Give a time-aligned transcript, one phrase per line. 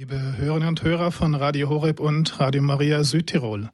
[0.00, 3.68] Liebe Hörerinnen und Hörer von Radio Horeb und Radio Maria Südtirol.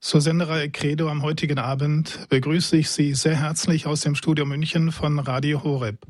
[0.00, 4.92] Zur Sendereihe Credo am heutigen Abend begrüße ich Sie sehr herzlich aus dem Studio München
[4.92, 6.06] von Radio Horeb.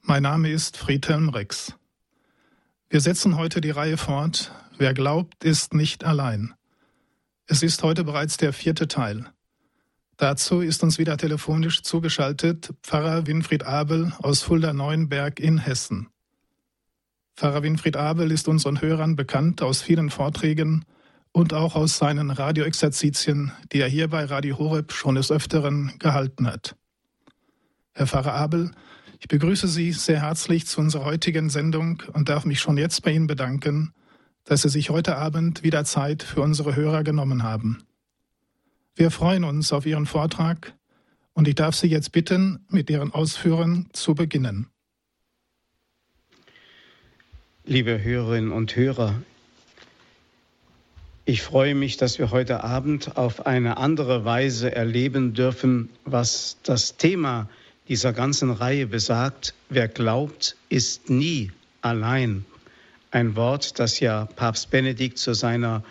[0.00, 1.76] Mein Name ist Friedhelm Rex.
[2.90, 4.50] Wir setzen heute die Reihe fort.
[4.76, 6.52] Wer glaubt, ist nicht allein.
[7.46, 9.30] Es ist heute bereits der vierte Teil.
[10.16, 16.08] Dazu ist uns wieder telefonisch zugeschaltet Pfarrer Winfried Abel aus Fulda-Neuenberg in Hessen.
[17.36, 20.84] Pfarrer Winfried Abel ist unseren Hörern bekannt aus vielen Vorträgen
[21.32, 26.46] und auch aus seinen Radioexerzitien, die er hier bei Radio Horeb schon des Öfteren gehalten
[26.46, 26.76] hat.
[27.92, 28.70] Herr Pfarrer Abel,
[29.18, 33.10] ich begrüße Sie sehr herzlich zu unserer heutigen Sendung und darf mich schon jetzt bei
[33.10, 33.92] Ihnen bedanken,
[34.44, 37.82] dass Sie sich heute Abend wieder Zeit für unsere Hörer genommen haben.
[38.94, 40.74] Wir freuen uns auf Ihren Vortrag
[41.32, 44.68] und ich darf Sie jetzt bitten, mit Ihren Ausführungen zu beginnen.
[47.66, 49.22] Liebe Hörerinnen und Hörer,
[51.24, 56.98] ich freue mich, dass wir heute Abend auf eine andere Weise erleben dürfen, was das
[56.98, 57.48] Thema
[57.88, 59.54] dieser ganzen Reihe besagt.
[59.70, 62.44] Wer glaubt, ist nie allein.
[63.10, 65.82] Ein Wort, das ja Papst Benedikt zu seiner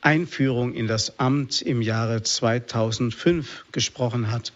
[0.00, 4.54] Einführung in das Amt im Jahre 2005 gesprochen hat.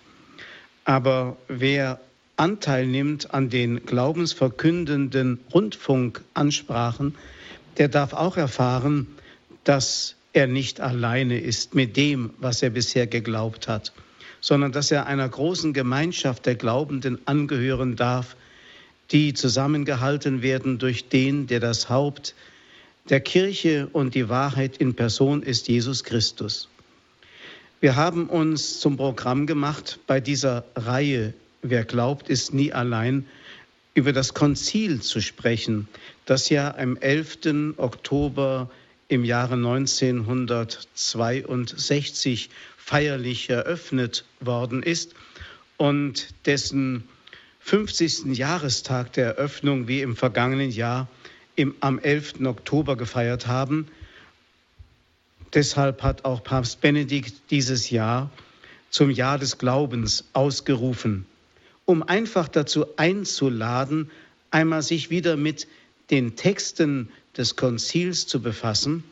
[0.86, 2.00] Aber wer
[2.36, 7.14] Anteil nimmt an den glaubensverkündenden Rundfunkansprachen,
[7.78, 9.06] der darf auch erfahren,
[9.64, 13.92] dass er nicht alleine ist mit dem, was er bisher geglaubt hat,
[14.40, 18.36] sondern dass er einer großen Gemeinschaft der Glaubenden angehören darf,
[19.12, 22.34] die zusammengehalten werden durch den, der das Haupt
[23.08, 26.68] der Kirche und die Wahrheit in Person ist Jesus Christus.
[27.80, 31.32] Wir haben uns zum Programm gemacht, bei dieser Reihe
[31.68, 33.26] Wer glaubt, ist nie allein,
[33.94, 35.88] über das Konzil zu sprechen,
[36.24, 37.74] das ja am 11.
[37.76, 38.70] Oktober
[39.08, 45.16] im Jahre 1962 feierlich eröffnet worden ist
[45.76, 47.02] und dessen
[47.60, 48.36] 50.
[48.36, 51.08] Jahrestag der Eröffnung wie im vergangenen Jahr
[51.56, 52.34] im, am 11.
[52.44, 53.88] Oktober gefeiert haben.
[55.52, 58.30] Deshalb hat auch Papst Benedikt dieses Jahr
[58.90, 61.26] zum Jahr des Glaubens ausgerufen,
[61.86, 64.10] um einfach dazu einzuladen,
[64.50, 65.66] einmal sich wieder mit
[66.10, 69.04] den Texten des Konzils zu befassen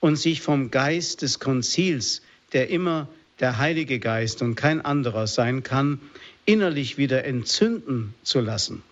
[0.00, 2.22] und sich vom Geist des Konzils,
[2.52, 3.08] der immer
[3.40, 6.00] der Heilige Geist und kein anderer sein kann,
[6.44, 8.82] innerlich wieder entzünden zu lassen.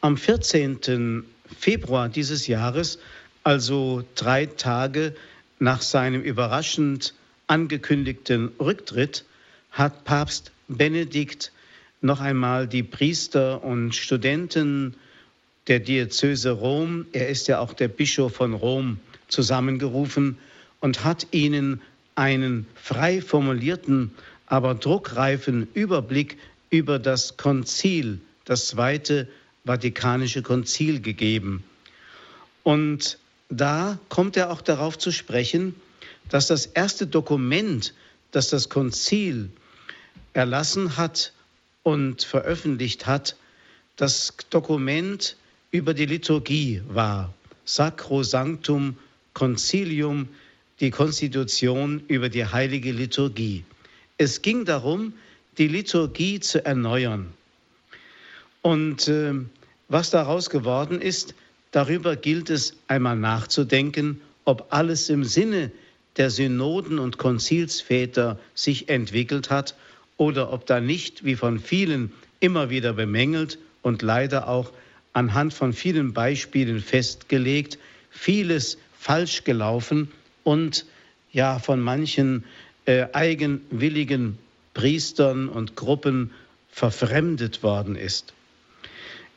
[0.00, 1.24] Am 14.
[1.58, 2.98] Februar dieses Jahres,
[3.44, 5.14] also drei Tage
[5.58, 7.14] nach seinem überraschend
[7.46, 9.24] angekündigten Rücktritt,
[9.70, 11.52] hat Papst Benedikt
[12.00, 14.94] noch einmal die Priester und Studenten
[15.66, 18.98] der Diözese Rom, er ist ja auch der Bischof von Rom,
[19.28, 20.38] zusammengerufen
[20.80, 21.80] und hat ihnen
[22.14, 24.12] einen frei formulierten,
[24.46, 26.38] aber druckreifen Überblick
[26.70, 29.28] über das Konzil, das zweite
[29.64, 31.64] Vatikanische Konzil gegeben.
[32.62, 33.18] Und
[33.48, 35.74] da kommt er auch darauf zu sprechen,
[36.28, 37.94] dass das erste Dokument,
[38.30, 39.50] das das Konzil
[40.32, 41.32] erlassen hat
[41.86, 43.36] und veröffentlicht hat,
[43.94, 45.36] das Dokument
[45.70, 47.32] über die Liturgie war.
[47.64, 48.96] Sacrosanctum
[49.34, 50.28] Concilium,
[50.80, 53.64] die Konstitution über die heilige Liturgie.
[54.18, 55.12] Es ging darum,
[55.58, 57.32] die Liturgie zu erneuern.
[58.62, 59.34] Und äh,
[59.88, 61.36] was daraus geworden ist,
[61.70, 65.70] darüber gilt es einmal nachzudenken, ob alles im Sinne
[66.16, 69.76] der Synoden und Konzilsväter sich entwickelt hat
[70.16, 74.72] oder ob da nicht, wie von vielen immer wieder bemängelt und leider auch
[75.12, 77.78] anhand von vielen Beispielen festgelegt,
[78.10, 80.10] vieles falsch gelaufen
[80.44, 80.84] und
[81.32, 82.44] ja von manchen
[82.86, 84.38] äh, eigenwilligen
[84.74, 86.32] Priestern und Gruppen
[86.70, 88.34] verfremdet worden ist.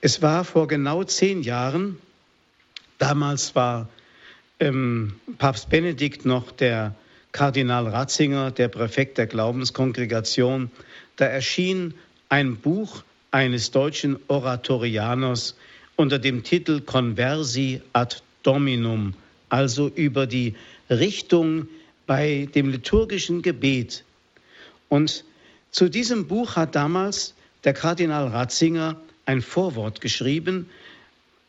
[0.01, 1.97] Es war vor genau zehn Jahren,
[2.97, 3.89] damals war
[4.59, 6.95] ähm, Papst Benedikt noch der
[7.31, 10.71] Kardinal Ratzinger, der Präfekt der Glaubenskongregation,
[11.15, 11.93] da erschien
[12.29, 15.55] ein Buch eines deutschen Oratorianers
[15.95, 19.13] unter dem Titel Conversi ad Dominum,
[19.49, 20.55] also über die
[20.89, 21.67] Richtung
[22.07, 24.03] bei dem liturgischen Gebet.
[24.87, 25.23] Und
[25.71, 30.69] zu diesem Buch hat damals der Kardinal Ratzinger ein Vorwort geschrieben,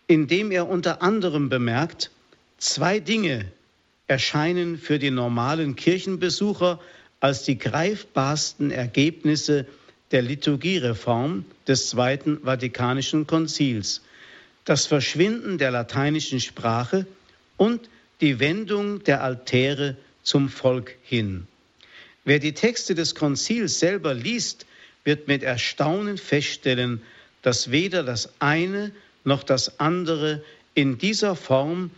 [0.06, 2.10] in dem er unter anderem bemerkt,
[2.58, 3.50] zwei Dinge
[4.10, 6.80] erscheinen für die normalen Kirchenbesucher
[7.20, 9.66] als die greifbarsten Ergebnisse
[10.10, 14.02] der Liturgiereform des Zweiten Vatikanischen Konzils.
[14.64, 17.06] das Verschwinden der lateinischen Sprache
[17.56, 17.88] und
[18.20, 21.46] die Wendung der Altäre zum Volk hin.
[22.24, 24.66] Wer die Texte des Konzils selber liest,
[25.04, 27.00] wird mit Erstaunen feststellen,
[27.42, 28.92] dass weder das eine
[29.24, 30.42] noch das andere
[30.74, 31.90] in dieser Form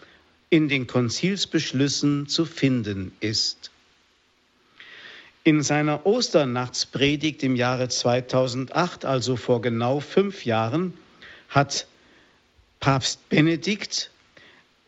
[0.52, 3.70] in den Konzilsbeschlüssen zu finden ist.
[5.44, 10.93] In seiner Osternachtspredigt im Jahre 2008, also vor genau fünf Jahren,
[11.49, 11.87] hat
[12.81, 14.10] Papst Benedikt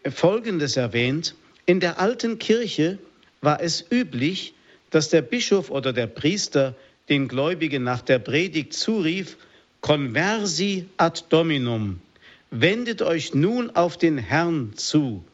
[0.07, 1.35] Folgendes erwähnt.
[1.65, 2.99] In der alten Kirche
[3.41, 4.53] war es üblich,
[4.91, 6.75] dass der Bischof oder der Priester
[7.09, 9.39] den Gläubigen nach der Predigt zurief,
[9.81, 12.03] Conversi ad Dominum,
[12.51, 15.25] wendet euch nun auf den Herrn zu.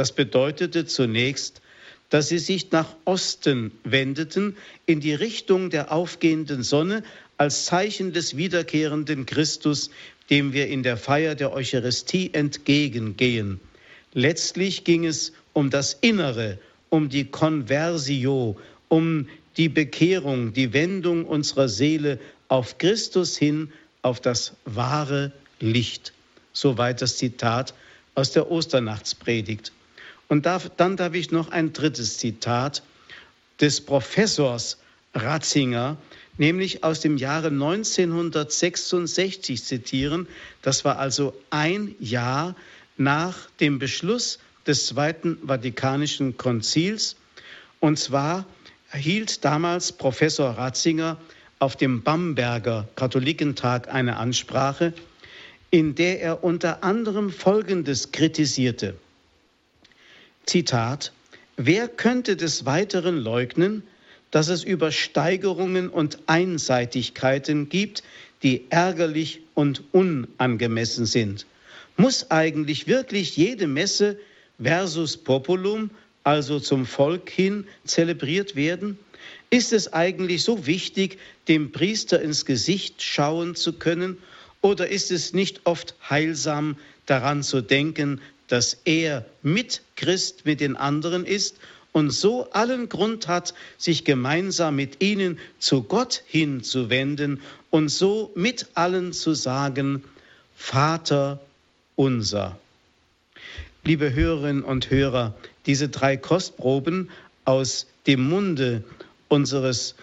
[0.00, 1.60] Das bedeutete zunächst,
[2.08, 4.56] dass sie sich nach Osten wendeten,
[4.86, 7.02] in die Richtung der aufgehenden Sonne,
[7.36, 9.90] als Zeichen des wiederkehrenden Christus,
[10.30, 13.60] dem wir in der Feier der Eucharistie entgegengehen.
[14.14, 16.58] Letztlich ging es um das Innere,
[16.88, 18.58] um die Conversio,
[18.88, 22.18] um die Bekehrung, die Wendung unserer Seele
[22.48, 23.70] auf Christus hin,
[24.00, 25.30] auf das wahre
[25.60, 26.14] Licht.
[26.54, 27.74] Soweit das Zitat
[28.14, 29.72] aus der Osternachtspredigt.
[30.30, 32.84] Und dann darf ich noch ein drittes Zitat
[33.60, 34.78] des Professors
[35.12, 35.96] Ratzinger,
[36.38, 40.28] nämlich aus dem Jahre 1966 zitieren.
[40.62, 42.54] Das war also ein Jahr
[42.96, 44.38] nach dem Beschluss
[44.68, 47.16] des Zweiten Vatikanischen Konzils.
[47.80, 48.46] Und zwar
[48.92, 51.16] hielt damals Professor Ratzinger
[51.58, 54.92] auf dem Bamberger Katholikentag eine Ansprache,
[55.72, 58.94] in der er unter anderem Folgendes kritisierte.
[60.46, 61.12] Zitat,
[61.56, 63.82] wer könnte des Weiteren leugnen,
[64.30, 68.02] dass es Übersteigerungen und Einseitigkeiten gibt,
[68.42, 71.46] die ärgerlich und unangemessen sind.
[71.96, 74.18] Muss eigentlich wirklich jede Messe
[74.62, 75.90] versus Populum,
[76.24, 78.98] also zum Volk hin, zelebriert werden?
[79.50, 84.16] Ist es eigentlich so wichtig, dem Priester ins Gesicht schauen zu können?
[84.62, 86.76] Oder ist es nicht oft heilsam,
[87.06, 91.56] daran zu denken, dass er mit Christ mit den anderen ist
[91.92, 98.66] und so allen Grund hat, sich gemeinsam mit ihnen zu Gott hinzuwenden und so mit
[98.74, 100.02] allen zu sagen,
[100.56, 101.40] Vater
[101.94, 102.58] unser.
[103.84, 105.34] Liebe Hörerinnen und Hörer,
[105.66, 107.08] diese drei Kostproben
[107.44, 108.82] aus dem Munde
[109.28, 109.94] unseres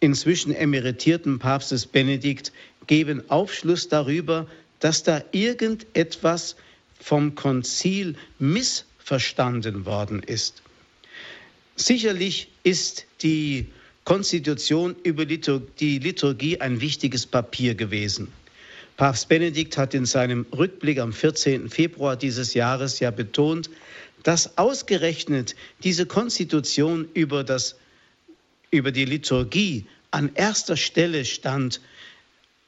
[0.00, 2.52] inzwischen emeritierten Papstes Benedikt
[2.86, 4.46] geben Aufschluss darüber,
[4.78, 6.56] dass da irgendetwas
[7.00, 10.62] vom Konzil missverstanden worden ist.
[11.76, 13.66] Sicherlich ist die
[14.04, 18.28] Konstitution über die Liturgie ein wichtiges Papier gewesen.
[18.96, 21.68] Papst Benedikt hat in seinem Rückblick am 14.
[21.68, 23.70] Februar dieses Jahres ja betont,
[24.24, 25.54] dass ausgerechnet
[25.84, 27.76] diese Konstitution über, das,
[28.72, 31.80] über die Liturgie an erster Stelle stand,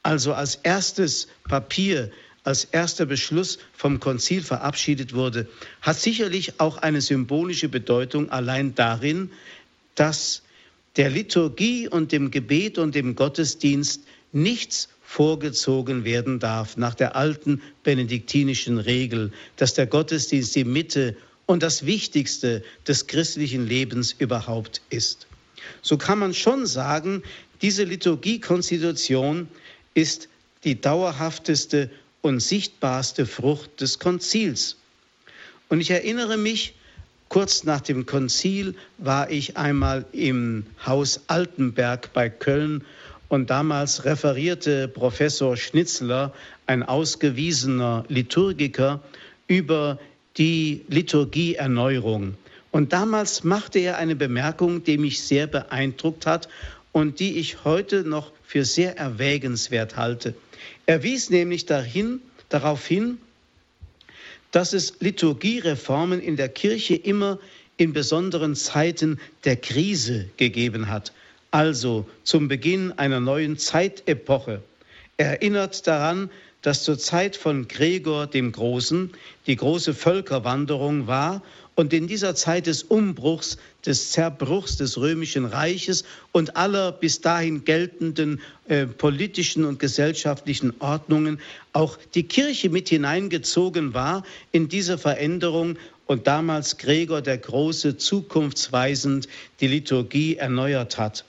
[0.03, 2.11] also als erstes Papier,
[2.43, 5.47] als erster Beschluss vom Konzil verabschiedet wurde,
[5.81, 9.31] hat sicherlich auch eine symbolische Bedeutung allein darin,
[9.95, 10.41] dass
[10.97, 17.61] der Liturgie und dem Gebet und dem Gottesdienst nichts vorgezogen werden darf nach der alten
[17.83, 21.15] benediktinischen Regel, dass der Gottesdienst die Mitte
[21.45, 25.27] und das Wichtigste des christlichen Lebens überhaupt ist.
[25.81, 27.23] So kann man schon sagen,
[27.61, 29.47] diese Liturgiekonstitution
[29.93, 30.29] ist
[30.63, 31.89] die dauerhafteste
[32.21, 34.77] und sichtbarste Frucht des Konzils.
[35.69, 36.75] Und ich erinnere mich,
[37.29, 42.83] kurz nach dem Konzil war ich einmal im Haus Altenberg bei Köln
[43.29, 46.33] und damals referierte Professor Schnitzler,
[46.67, 49.01] ein ausgewiesener Liturgiker,
[49.47, 49.99] über
[50.37, 52.35] die Liturgieerneuerung.
[52.71, 56.47] Und damals machte er eine Bemerkung, die mich sehr beeindruckt hat
[56.91, 60.33] und die ich heute noch für sehr erwägenswert halte.
[60.91, 62.19] Er wies nämlich dahin,
[62.49, 63.17] darauf hin,
[64.51, 67.39] dass es Liturgiereformen in der Kirche immer
[67.77, 71.13] in besonderen Zeiten der Krise gegeben hat,
[71.49, 74.61] also zum Beginn einer neuen Zeitepoche.
[75.15, 76.29] Er erinnert daran,
[76.61, 79.11] dass zur Zeit von Gregor dem Großen
[79.47, 81.41] die große Völkerwanderung war
[81.81, 83.57] und in dieser Zeit des Umbruchs,
[83.87, 91.39] des Zerbruchs des römischen Reiches und aller bis dahin geltenden äh, politischen und gesellschaftlichen Ordnungen
[91.73, 99.27] auch die Kirche mit hineingezogen war in diese Veränderung und damals Gregor der Große zukunftsweisend
[99.59, 101.25] die Liturgie erneuert hat.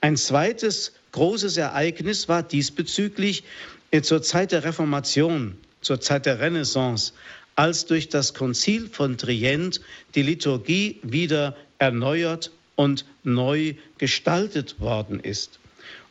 [0.00, 3.42] Ein zweites großes Ereignis war diesbezüglich
[3.90, 7.12] äh, zur Zeit der Reformation zur Zeit der Renaissance,
[7.58, 9.80] als durch das Konzil von Trient
[10.14, 15.58] die Liturgie wieder erneuert und neu gestaltet worden ist.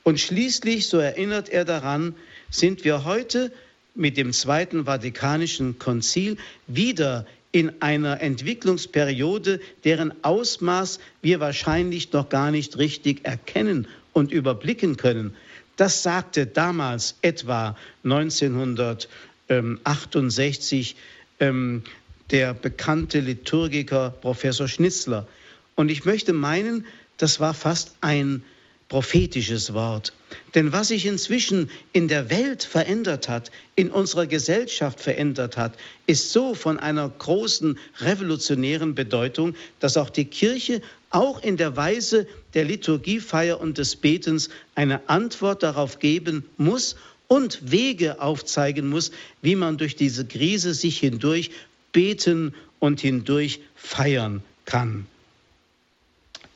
[0.04, 2.16] Und schließlich, so erinnert er daran,
[2.50, 3.54] sind wir heute
[3.96, 6.36] mit dem Zweiten Vatikanischen Konzil
[6.68, 14.98] wieder in einer Entwicklungsperiode, deren Ausmaß wir wahrscheinlich noch gar nicht richtig erkennen und überblicken
[14.98, 15.34] können.
[15.78, 20.98] Das sagte damals etwa 1968
[21.40, 21.84] ähm,
[22.32, 25.28] der bekannte Liturgiker Professor Schnitzler.
[25.76, 26.86] Und ich möchte meinen,
[27.18, 28.44] das war fast ein
[28.90, 30.14] prophetisches Wort.
[30.56, 36.32] Denn was sich inzwischen in der Welt verändert hat, in unserer Gesellschaft verändert hat, ist
[36.32, 42.66] so von einer großen revolutionären Bedeutung, dass auch die Kirche auch in der Weise der
[42.66, 46.96] Liturgiefeier und des Betens eine Antwort darauf geben muss
[47.28, 51.52] und Wege aufzeigen muss, wie man durch diese Krise sich hindurch
[51.92, 55.06] beten und hindurch feiern kann.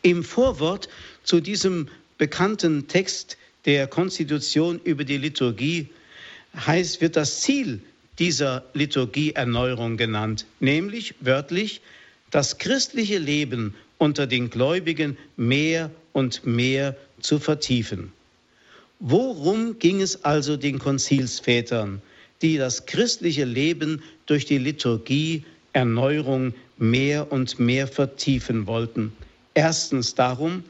[0.01, 0.89] Im Vorwort
[1.23, 1.87] zu diesem
[2.17, 5.89] bekannten Text der Konstitution über die Liturgie
[6.55, 7.81] heißt, wird das Ziel
[8.19, 11.81] dieser Liturgieerneuerung genannt, nämlich wörtlich
[12.29, 18.11] das christliche Leben unter den Gläubigen mehr und mehr zu vertiefen.
[19.03, 22.03] Worum ging es also den Konzilsvätern,
[22.43, 25.43] die das christliche Leben durch die Liturgie
[25.74, 29.12] Erneuerung mehr und mehr vertiefen wollten?
[29.55, 30.63] Erstens darum,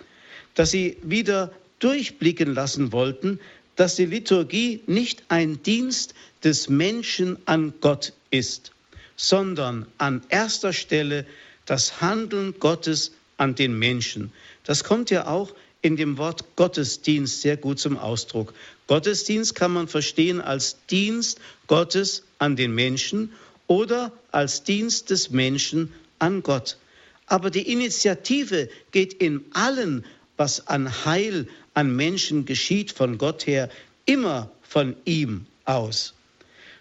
[0.56, 3.38] dass sie wieder durchblicken lassen wollten,
[3.76, 8.72] dass die Liturgie nicht ein Dienst des Menschen an Gott ist,
[9.18, 11.26] sondern an erster Stelle
[11.66, 14.32] das Handeln Gottes an den Menschen.
[14.64, 18.54] Das kommt ja auch in dem Wort Gottesdienst sehr gut zum Ausdruck.
[18.88, 23.32] Gottesdienst kann man verstehen als Dienst Gottes an den Menschen
[23.68, 26.78] oder als Dienst des Menschen an Gott.
[27.26, 30.06] Aber die Initiative geht in allen,
[30.38, 33.70] was an Heil an Menschen geschieht von Gott her,
[34.06, 36.14] immer von ihm aus.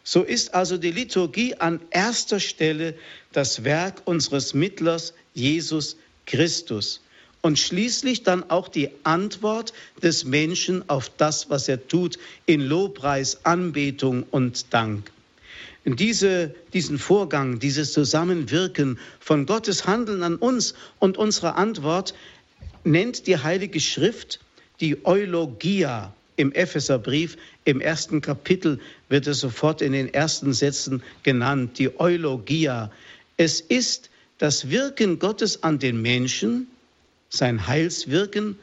[0.02, 2.94] So ist also die Liturgie an erster Stelle
[3.32, 7.00] das Werk unseres Mittlers Jesus Christus
[7.42, 13.44] und schließlich dann auch die Antwort des Menschen auf das, was er tut, in Lobpreis,
[13.44, 15.10] Anbetung und Dank.
[15.84, 22.14] Diese, diesen Vorgang, dieses Zusammenwirken von Gottes Handeln an uns und unserer Antwort
[22.84, 24.40] nennt die Heilige Schrift
[24.80, 27.36] die Eulogia im Epheserbrief.
[27.64, 28.78] Im ersten Kapitel
[29.08, 32.90] wird es sofort in den ersten Sätzen genannt, die Eulogia.
[33.36, 36.66] Es ist das Wirken Gottes an den Menschen,
[37.30, 38.58] sein Heilswirken,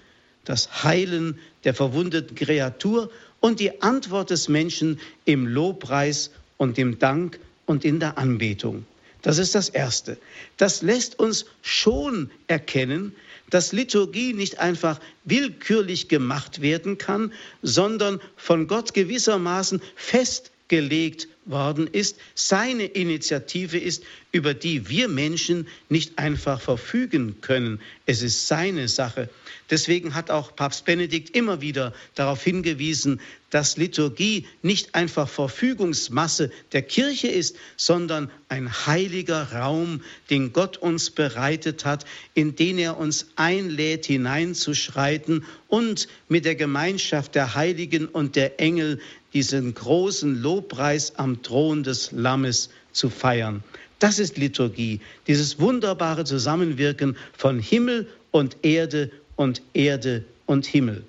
[0.46, 3.10] das Heilen der verwundeten Kreatur
[3.40, 8.86] und die Antwort des Menschen im Lobpreis und im Dank und in der Anbetung.
[9.22, 10.18] Das ist das Erste.
[10.58, 13.14] Das lässt uns schon erkennen,
[13.50, 22.18] dass Liturgie nicht einfach willkürlich gemacht werden kann, sondern von Gott gewissermaßen festgelegt worden ist,
[22.36, 27.80] seine Initiative ist, über die wir Menschen nicht einfach verfügen können.
[28.06, 29.30] Es ist seine Sache.
[29.70, 36.82] Deswegen hat auch Papst Benedikt immer wieder darauf hingewiesen, dass Liturgie nicht einfach Verfügungsmasse der
[36.82, 43.28] Kirche ist, sondern ein heiliger Raum, den Gott uns bereitet hat, in den er uns
[43.36, 49.00] einlädt, hineinzuschreiten und mit der Gemeinschaft der Heiligen und der Engel
[49.34, 53.64] diesen großen Lobpreis am Thron des Lammes zu feiern.
[54.00, 61.04] Das ist Liturgie, dieses wunderbare Zusammenwirken von Himmel und Erde und Erde und Himmel.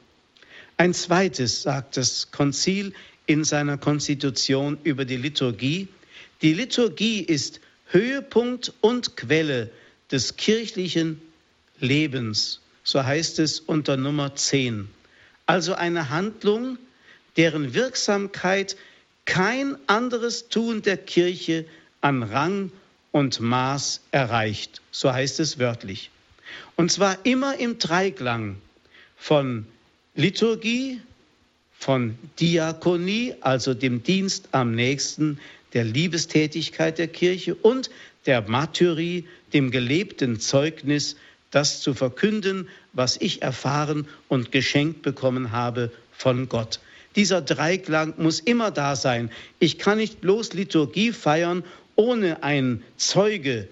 [0.78, 2.92] Ein zweites sagt das Konzil
[3.26, 5.88] in seiner Konstitution über die Liturgie.
[6.40, 7.60] Die Liturgie ist
[7.90, 9.70] Höhepunkt und Quelle
[10.10, 11.20] des kirchlichen
[11.80, 12.60] Lebens.
[12.84, 14.88] So heißt es unter Nummer 10.
[15.46, 16.78] Also eine Handlung,
[17.38, 18.76] deren Wirksamkeit
[19.24, 21.64] kein anderes Tun der Kirche
[22.02, 22.70] an Rang
[23.12, 24.82] und Maß erreicht.
[24.90, 26.10] So heißt es wörtlich.
[26.76, 28.56] Und zwar immer im Dreiklang
[29.16, 29.66] von
[30.14, 31.00] Liturgie,
[31.78, 35.38] von Diakonie, also dem Dienst am nächsten,
[35.74, 37.90] der Liebestätigkeit der Kirche und
[38.26, 41.16] der Martyrie, dem gelebten Zeugnis,
[41.50, 46.80] das zu verkünden, was ich erfahren und geschenkt bekommen habe von Gott.
[47.18, 49.32] Dieser Dreiklang muss immer da sein.
[49.58, 51.64] Ich kann nicht bloß Liturgie feiern,
[51.96, 53.66] ohne ein Zeuge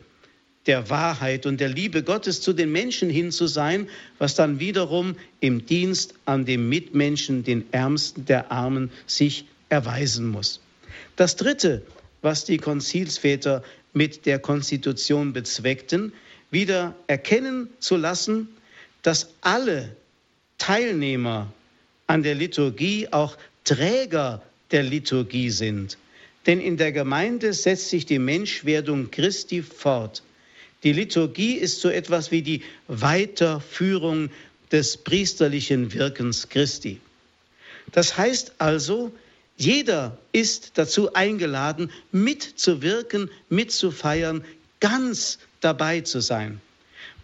[0.66, 3.88] der Wahrheit und der Liebe Gottes zu den Menschen hin zu sein,
[4.18, 10.60] was dann wiederum im Dienst an dem Mitmenschen, den Ärmsten der Armen, sich erweisen muss.
[11.14, 11.82] Das Dritte,
[12.22, 13.62] was die Konzilsväter
[13.92, 16.12] mit der Konstitution bezweckten,
[16.50, 18.48] wieder erkennen zu lassen,
[19.02, 19.94] dass alle
[20.58, 21.52] Teilnehmer
[22.06, 25.98] an der Liturgie auch Träger der Liturgie sind.
[26.46, 30.22] Denn in der Gemeinde setzt sich die Menschwerdung Christi fort.
[30.84, 34.30] Die Liturgie ist so etwas wie die Weiterführung
[34.70, 37.00] des priesterlichen Wirkens Christi.
[37.92, 39.12] Das heißt also,
[39.56, 44.44] jeder ist dazu eingeladen, mitzuwirken, mitzufeiern,
[44.80, 46.60] ganz dabei zu sein.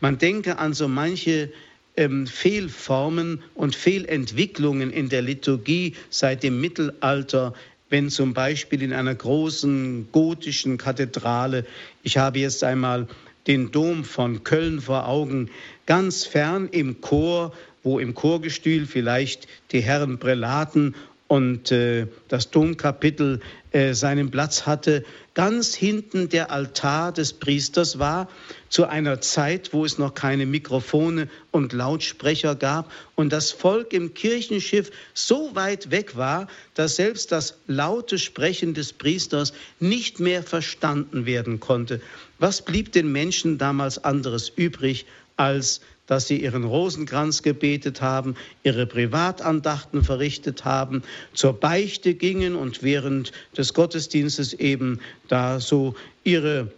[0.00, 1.52] Man denke an so manche
[1.96, 7.54] ähm, Fehlformen und Fehlentwicklungen in der Liturgie seit dem Mittelalter,
[7.90, 11.66] wenn zum Beispiel in einer großen gotischen Kathedrale,
[12.02, 13.06] ich habe jetzt einmal
[13.46, 15.50] den Dom von Köln vor Augen,
[15.86, 20.94] ganz fern im Chor, wo im Chorgestühl vielleicht die Herren Prälaten
[21.32, 28.28] und äh, das Domkapitel äh, seinen Platz hatte, ganz hinten der Altar des Priesters war,
[28.68, 34.12] zu einer Zeit, wo es noch keine Mikrofone und Lautsprecher gab und das Volk im
[34.12, 41.24] Kirchenschiff so weit weg war, dass selbst das laute Sprechen des Priesters nicht mehr verstanden
[41.24, 42.02] werden konnte.
[42.40, 45.06] Was blieb den Menschen damals anderes übrig,
[45.38, 45.80] als
[46.12, 53.32] dass sie ihren Rosenkranz gebetet haben, ihre Privatandachten verrichtet haben, zur Beichte gingen und während
[53.56, 56.70] des Gottesdienstes eben da so ihre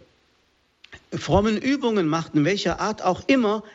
[1.11, 3.65] frommen Übungen machten, welcher Art auch immer,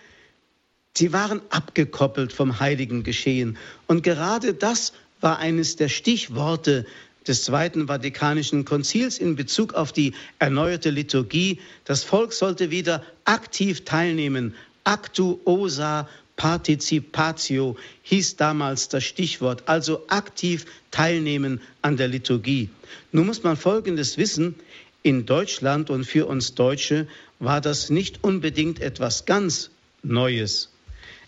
[0.96, 3.58] sie waren abgekoppelt vom heiligen Geschehen.
[3.86, 6.86] Und gerade das war eines der Stichworte
[7.28, 11.60] des Zweiten Vatikanischen Konzils in Bezug auf die erneuerte Liturgie.
[11.84, 21.60] Das Volk sollte wieder aktiv teilnehmen Actuosa Participatio hieß damals das Stichwort, also aktiv teilnehmen
[21.82, 22.70] an der Liturgie.
[23.12, 24.54] Nun muss man Folgendes wissen,
[25.02, 27.06] in Deutschland und für uns Deutsche
[27.38, 29.70] war das nicht unbedingt etwas ganz
[30.02, 30.70] Neues.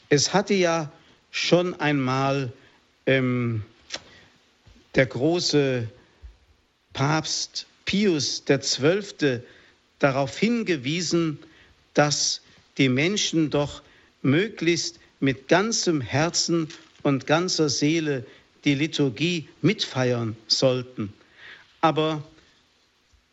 [0.08, 0.90] Es hatte ja
[1.30, 2.52] schon einmal
[3.06, 3.62] ähm,
[4.94, 5.88] der große
[6.92, 9.40] Papst Pius XII.
[9.98, 11.38] darauf hingewiesen,
[11.94, 12.40] dass
[12.78, 13.82] die Menschen doch
[14.22, 16.68] möglichst mit ganzem Herzen
[17.02, 18.24] und ganzer Seele
[18.64, 21.12] die Liturgie mitfeiern sollten.
[21.80, 22.22] Aber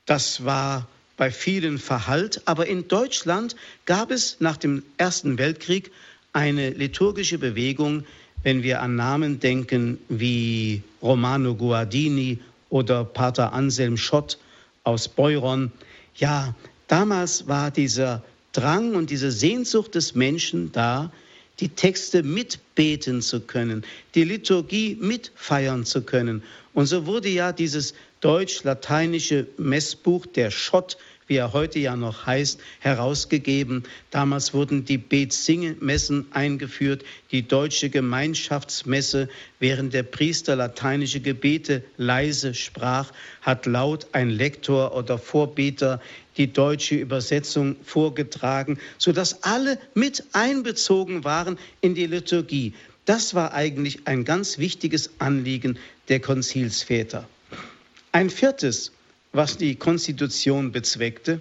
[0.05, 2.41] das war bei vielen verhallt.
[2.45, 5.91] Aber in Deutschland gab es nach dem Ersten Weltkrieg
[6.33, 8.05] eine liturgische Bewegung,
[8.41, 14.37] wenn wir an Namen denken wie Romano Guardini oder Pater Anselm Schott
[14.83, 15.71] aus Beuron.
[16.15, 16.55] Ja,
[16.87, 18.23] damals war dieser
[18.53, 21.11] Drang und diese Sehnsucht des Menschen da,
[21.59, 23.83] die Texte mitbeten zu können,
[24.15, 26.41] die Liturgie mitfeiern zu können.
[26.73, 30.97] Und so wurde ja dieses deutsch-lateinische Messbuch, der Schott,
[31.29, 33.83] wie er heute ja noch heißt, herausgegeben.
[34.09, 43.13] Damals wurden die Bet-Singe-Messen eingeführt, die deutsche Gemeinschaftsmesse, während der Priester lateinische Gebete leise sprach,
[43.41, 46.01] hat laut ein Lektor oder Vorbeter
[46.35, 52.73] die deutsche Übersetzung vorgetragen, sodass alle mit einbezogen waren in die Liturgie.
[53.05, 57.27] Das war eigentlich ein ganz wichtiges Anliegen der Konzilsväter.
[58.11, 58.91] Ein viertes
[59.31, 61.39] was die Konstitution bezweckte,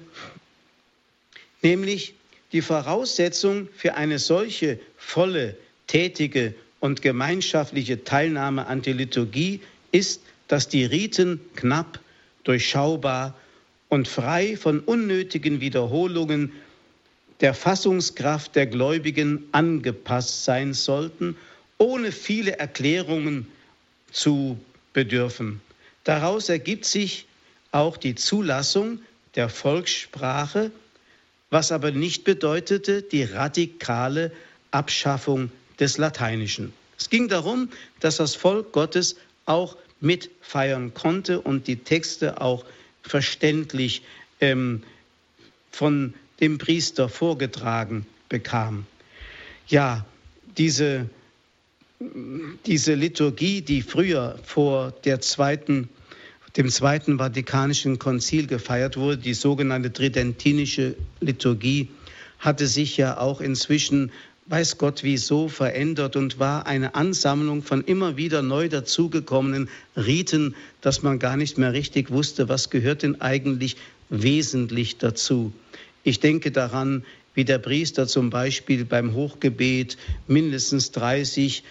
[1.62, 2.14] nämlich
[2.52, 10.68] die Voraussetzung für eine solche volle, tätige und gemeinschaftliche Teilnahme an der Liturgie ist, dass
[10.68, 12.00] die Riten knapp,
[12.44, 13.34] durchschaubar
[13.88, 16.52] und frei von unnötigen Wiederholungen
[17.40, 21.36] der Fassungskraft der Gläubigen angepasst sein sollten,
[21.78, 23.46] ohne viele Erklärungen
[24.10, 24.58] zu
[24.92, 25.60] bedürfen.
[26.04, 27.27] Daraus ergibt sich
[27.72, 29.00] auch die Zulassung
[29.34, 30.70] der Volkssprache,
[31.50, 34.32] was aber nicht bedeutete die radikale
[34.70, 36.72] Abschaffung des Lateinischen.
[36.98, 42.64] Es ging darum, dass das Volk Gottes auch mitfeiern konnte und die Texte auch
[43.02, 44.02] verständlich
[44.40, 44.82] ähm,
[45.70, 48.86] von dem Priester vorgetragen bekam.
[49.68, 50.04] Ja,
[50.56, 51.08] diese,
[52.66, 55.88] diese Liturgie, die früher vor der zweiten
[56.56, 61.88] dem Zweiten Vatikanischen Konzil gefeiert wurde, die sogenannte Tridentinische Liturgie,
[62.38, 64.12] hatte sich ja auch inzwischen,
[64.46, 71.02] weiß Gott wieso, verändert und war eine Ansammlung von immer wieder neu dazugekommenen Riten, dass
[71.02, 73.76] man gar nicht mehr richtig wusste, was gehört denn eigentlich
[74.08, 75.52] wesentlich dazu.
[76.04, 81.62] Ich denke daran, wie der Priester zum Beispiel beim Hochgebet mindestens 30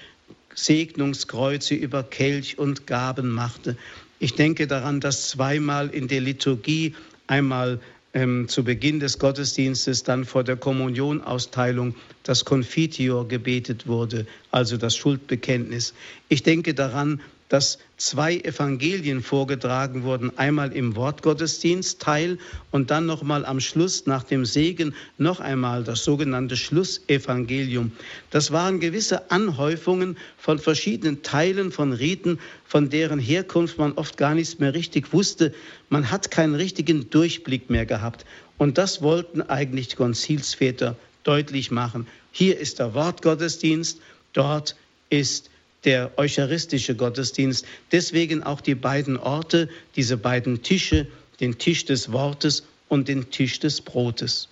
[0.57, 3.77] Segnungskreuze über Kelch und Gaben machte.
[4.19, 6.95] Ich denke daran, dass zweimal in der Liturgie
[7.27, 7.79] einmal
[8.13, 11.93] ähm, zu Beginn des Gottesdienstes, dann vor der Kommunionausteilung
[12.23, 15.93] das Confitior gebetet wurde, also das Schuldbekenntnis.
[16.27, 22.37] Ich denke daran, dass zwei Evangelien vorgetragen wurden, einmal im Wortgottesdienst Teil
[22.71, 27.91] und dann nochmal am Schluss nach dem Segen noch einmal das sogenannte Schlussevangelium.
[28.31, 34.35] Das waren gewisse Anhäufungen von verschiedenen Teilen von Riten, von deren Herkunft man oft gar
[34.35, 35.53] nichts mehr richtig wusste.
[35.89, 38.25] Man hat keinen richtigen Durchblick mehr gehabt.
[38.57, 42.07] Und das wollten eigentlich die Konzilsväter deutlich machen.
[42.31, 43.99] Hier ist der Wortgottesdienst,
[44.33, 44.75] dort
[45.09, 45.49] ist
[45.83, 47.65] der eucharistische Gottesdienst.
[47.91, 51.07] Deswegen auch die beiden Orte, diese beiden Tische,
[51.39, 54.49] den Tisch des Wortes und den Tisch des Brotes.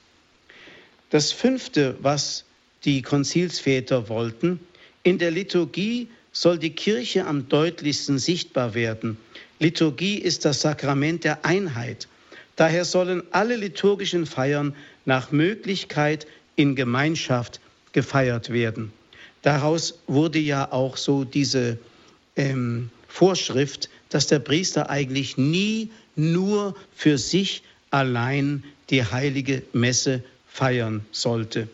[1.09, 2.45] Das fünfte, was
[2.83, 4.59] die Konzilsväter wollten,
[5.03, 9.17] in der Liturgie soll die Kirche am deutlichsten sichtbar werden.
[9.59, 12.07] Liturgie ist das Sakrament der Einheit.
[12.55, 17.59] Daher sollen alle liturgischen Feiern nach Möglichkeit in Gemeinschaft
[17.93, 18.91] gefeiert werden.
[19.45, 21.77] Daraus wurde ja auch so diese
[22.35, 31.05] ähm, Vorschrift, dass der Priester eigentlich nie nur für sich allein die heilige Messe feiern
[31.11, 31.67] sollte.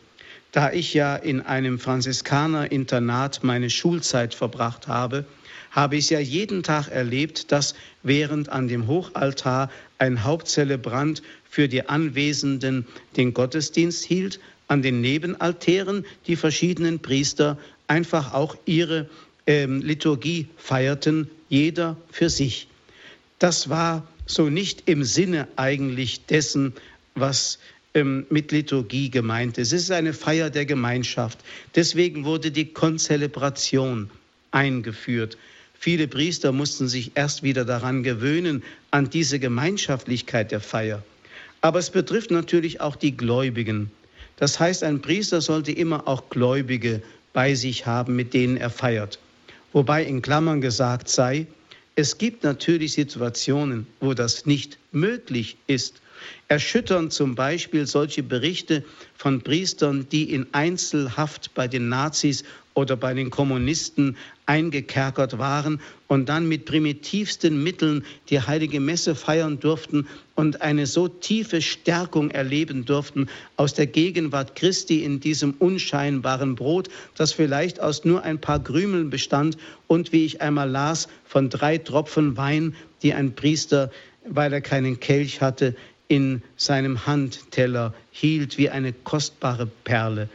[0.52, 5.24] Da ich ja in einem Franziskanerinternat meine Schulzeit verbracht habe,
[5.72, 11.88] habe ich ja jeden Tag erlebt, dass während an dem Hochaltar ein Hauptzelebrant für die
[11.88, 17.58] Anwesenden den Gottesdienst hielt, an den Nebenaltären die verschiedenen Priester
[17.88, 19.10] einfach auch ihre
[19.46, 22.70] ähm, Liturgie feierten, jeder für sich.
[23.38, 26.72] Das war so nicht im Sinne eigentlich dessen,
[27.16, 27.60] was
[27.94, 29.74] ähm, mit Liturgie gemeint ist.
[29.74, 31.40] Es ist eine Feier der Gemeinschaft.
[31.76, 34.10] Deswegen wurde die Konzelebration
[34.52, 35.38] eingeführt.
[35.78, 41.04] Viele Priester mussten sich erst wieder daran gewöhnen, an diese Gemeinschaftlichkeit der Feier.
[41.60, 43.92] Aber es betrifft natürlich auch die Gläubigen.
[44.42, 49.20] Das heißt, ein Priester sollte immer auch Gläubige bei sich haben, mit denen er feiert.
[49.72, 51.46] Wobei in Klammern gesagt sei,
[51.94, 56.02] es gibt natürlich Situationen, wo das nicht möglich ist.
[56.48, 58.84] Erschüttern zum Beispiel solche Berichte
[59.16, 66.30] von Priestern, die in Einzelhaft bei den Nazis oder bei den Kommunisten eingekerkert waren und
[66.30, 72.86] dann mit primitivsten Mitteln die heilige Messe feiern durften und eine so tiefe Stärkung erleben
[72.86, 78.64] durften aus der Gegenwart Christi in diesem unscheinbaren Brot, das vielleicht aus nur ein paar
[78.64, 79.58] Krümeln bestand
[79.88, 83.92] und wie ich einmal las, von drei Tropfen Wein, die ein Priester,
[84.28, 85.76] weil er keinen Kelch hatte,
[86.08, 90.28] in seinem Handteller hielt wie eine kostbare Perle.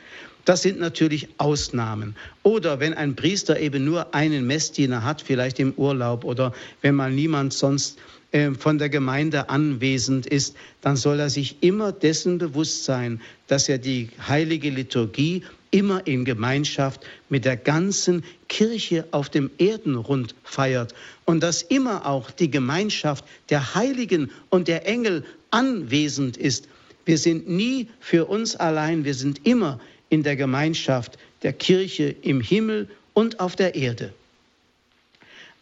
[0.47, 2.15] Das sind natürlich Ausnahmen.
[2.45, 7.11] Oder wenn ein Priester eben nur einen Messdiener hat, vielleicht im Urlaub oder wenn mal
[7.11, 7.99] niemand sonst
[8.31, 13.69] äh, von der Gemeinde anwesend ist, dann soll er sich immer dessen bewusst sein, dass
[13.69, 20.95] er die heilige Liturgie immer in Gemeinschaft mit der ganzen Kirche auf dem Erdenrund feiert
[21.25, 26.69] und dass immer auch die Gemeinschaft der Heiligen und der Engel anwesend ist.
[27.05, 32.41] Wir sind nie für uns allein, wir sind immer in der Gemeinschaft der Kirche im
[32.41, 34.13] Himmel und auf der Erde.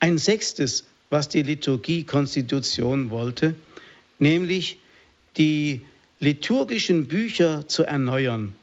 [0.00, 3.54] Ein sechstes, was die Liturgie-Konstitution wollte,
[4.18, 4.78] nämlich
[5.36, 5.82] die
[6.20, 8.54] liturgischen Bücher zu erneuern.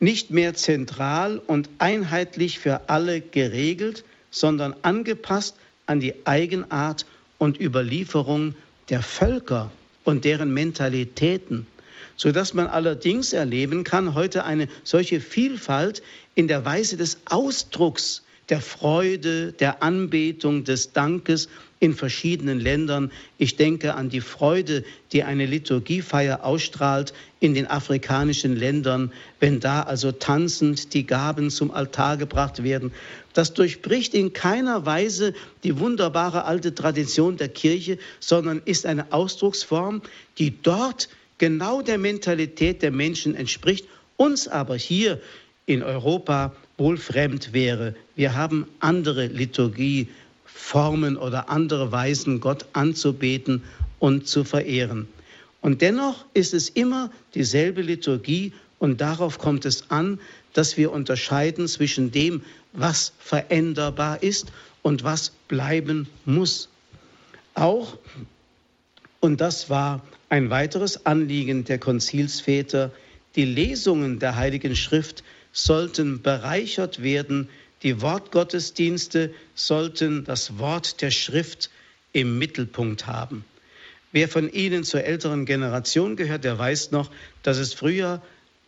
[0.00, 5.56] Nicht mehr zentral und einheitlich für alle geregelt, sondern angepasst
[5.86, 7.06] an die Eigenart
[7.38, 8.54] und Überlieferung
[8.88, 9.70] der Völker
[10.04, 11.66] und deren Mentalitäten
[12.16, 16.02] sodass man allerdings erleben kann heute eine solche Vielfalt
[16.34, 21.48] in der Weise des Ausdrucks der Freude, der Anbetung, des Dankes
[21.80, 23.10] in verschiedenen Ländern.
[23.38, 29.82] Ich denke an die Freude, die eine Liturgiefeier ausstrahlt in den afrikanischen Ländern, wenn da
[29.82, 32.92] also tanzend die Gaben zum Altar gebracht werden.
[33.32, 40.02] Das durchbricht in keiner Weise die wunderbare alte Tradition der Kirche, sondern ist eine Ausdrucksform,
[40.38, 41.08] die dort
[41.42, 45.20] genau der Mentalität der Menschen entspricht, uns aber hier
[45.66, 47.96] in Europa wohl fremd wäre.
[48.14, 53.64] Wir haben andere Liturgieformen oder andere Weisen, Gott anzubeten
[53.98, 55.08] und zu verehren.
[55.60, 60.20] Und dennoch ist es immer dieselbe Liturgie und darauf kommt es an,
[60.52, 64.52] dass wir unterscheiden zwischen dem, was veränderbar ist
[64.82, 66.68] und was bleiben muss.
[67.54, 67.98] Auch,
[69.18, 72.90] und das war ein weiteres Anliegen der Konzilsväter,
[73.36, 77.50] die Lesungen der Heiligen Schrift sollten bereichert werden,
[77.82, 81.68] die Wortgottesdienste sollten das Wort der Schrift
[82.14, 83.44] im Mittelpunkt haben.
[84.10, 87.10] Wer von Ihnen zur älteren Generation gehört, der weiß noch,
[87.42, 88.22] dass es früher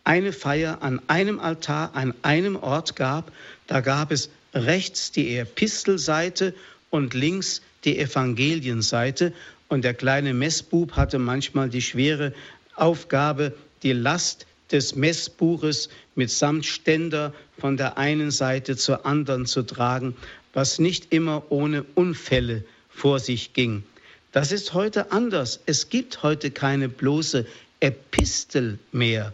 [0.04, 3.32] eine Feier an einem Altar, an einem Ort gab.
[3.68, 6.54] Da gab es rechts die Epistelseite
[6.90, 9.32] und links die Evangelienseite.
[9.68, 12.32] Und der kleine Messbub hatte manchmal die schwere
[12.76, 20.16] Aufgabe, die Last des Messbuches mit Samtständer von der einen Seite zur anderen zu tragen,
[20.52, 23.84] was nicht immer ohne Unfälle vor sich ging.
[24.32, 25.60] Das ist heute anders.
[25.66, 27.46] Es gibt heute keine bloße
[27.80, 29.32] Epistel mehr.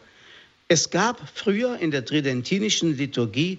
[0.69, 3.59] Es gab früher in der tridentinischen Liturgie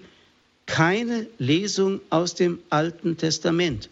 [0.66, 3.88] keine Lesung aus dem Alten Testament.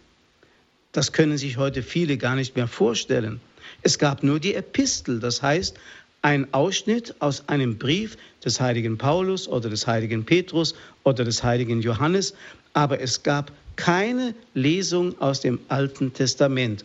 [0.92, 3.40] Das können sich heute viele gar nicht mehr vorstellen.
[3.83, 5.76] Es gab nur die Epistel, das heißt
[6.22, 10.74] ein Ausschnitt aus einem Brief des heiligen Paulus oder des heiligen Petrus
[11.05, 12.35] oder des heiligen Johannes,
[12.74, 16.85] aber es gab keine Lesung aus dem Alten Testament.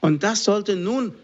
[0.00, 1.14] Und das sollte nun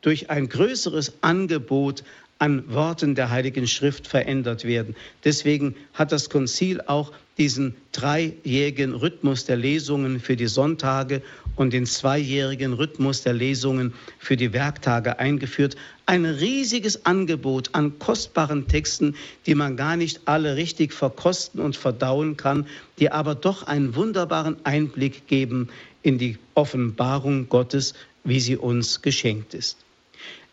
[0.00, 2.02] durch ein größeres Angebot
[2.38, 4.94] an Worten der Heiligen Schrift verändert werden.
[5.24, 11.22] Deswegen hat das Konzil auch diesen dreijährigen Rhythmus der Lesungen für die Sonntage
[11.56, 15.76] und den zweijährigen Rhythmus der Lesungen für die Werktage eingeführt.
[16.06, 19.14] Ein riesiges Angebot an kostbaren Texten,
[19.46, 22.66] die man gar nicht alle richtig verkosten und verdauen kann,
[22.98, 25.68] die aber doch einen wunderbaren Einblick geben
[26.02, 29.78] in die Offenbarung Gottes, wie sie uns geschenkt ist.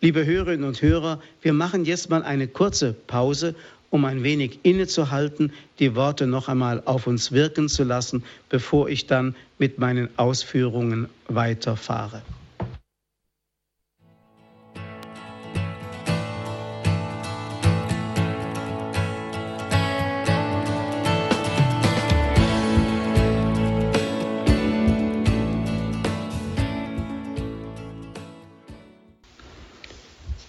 [0.05, 3.55] Liebe Hörerinnen und Hörer, wir machen jetzt mal eine kurze Pause,
[3.89, 9.07] um ein wenig innezuhalten, die Worte noch einmal auf uns wirken zu lassen, bevor ich
[9.07, 12.21] dann mit meinen Ausführungen weiterfahre.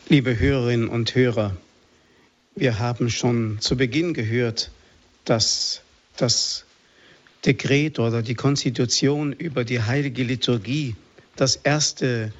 [0.08, 1.56] Liebe Hörerinnen und Hörer,
[2.54, 4.70] wir haben schon zu Beginn gehört,
[5.24, 5.82] dass
[6.16, 6.64] das
[7.44, 10.94] Dekret oder die Konstitution über die heilige Liturgie
[11.34, 12.32] das erste,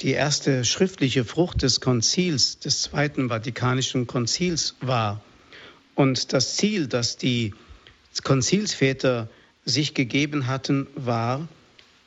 [0.00, 5.22] die erste schriftliche Frucht des Konzils, des Zweiten Vatikanischen Konzils war.
[5.94, 7.52] Und das Ziel, das die
[8.24, 9.28] Konzilsväter
[9.66, 11.46] sich gegeben hatten, war,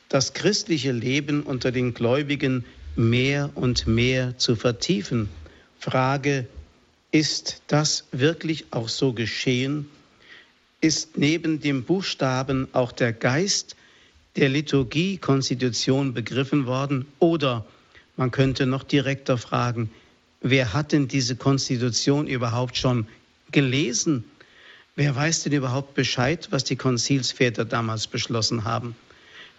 [0.09, 2.65] das christliche Leben unter den Gläubigen
[2.97, 5.29] mehr und mehr zu vertiefen.
[5.79, 6.47] Frage,
[7.11, 9.89] ist das wirklich auch so geschehen?
[10.81, 13.75] Ist neben dem Buchstaben auch der Geist
[14.35, 17.05] der Liturgie-Konstitution begriffen worden?
[17.19, 17.65] Oder
[18.17, 19.89] man könnte noch direkter fragen,
[20.41, 23.07] wer hat denn diese Konstitution überhaupt schon
[23.51, 24.25] gelesen?
[24.95, 28.95] Wer weiß denn überhaupt Bescheid, was die Konzilsväter damals beschlossen haben?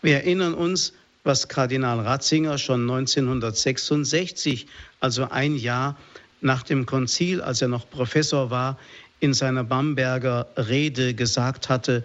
[0.03, 0.93] Wir erinnern uns
[1.27, 4.67] was Kardinal Ratzinger schon 1966,
[5.01, 5.99] also ein Jahr
[6.41, 8.79] nach dem Konzil, als er noch Professor war,
[9.19, 12.05] in seiner Bamberger Rede gesagt hatte,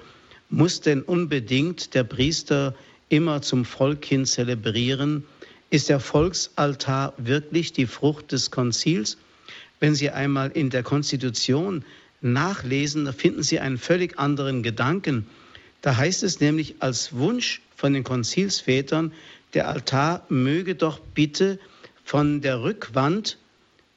[0.49, 2.75] muss denn unbedingt der Priester
[3.09, 5.25] immer zum Volk hin zelebrieren?
[5.69, 9.17] Ist der Volksaltar wirklich die Frucht des Konzils?
[9.79, 11.85] Wenn Sie einmal in der Konstitution
[12.21, 15.27] nachlesen, da finden Sie einen völlig anderen Gedanken.
[15.81, 19.11] Da heißt es nämlich als Wunsch von den Konzilsvätern,
[19.53, 21.59] der Altar möge doch bitte
[22.03, 23.37] von der Rückwand,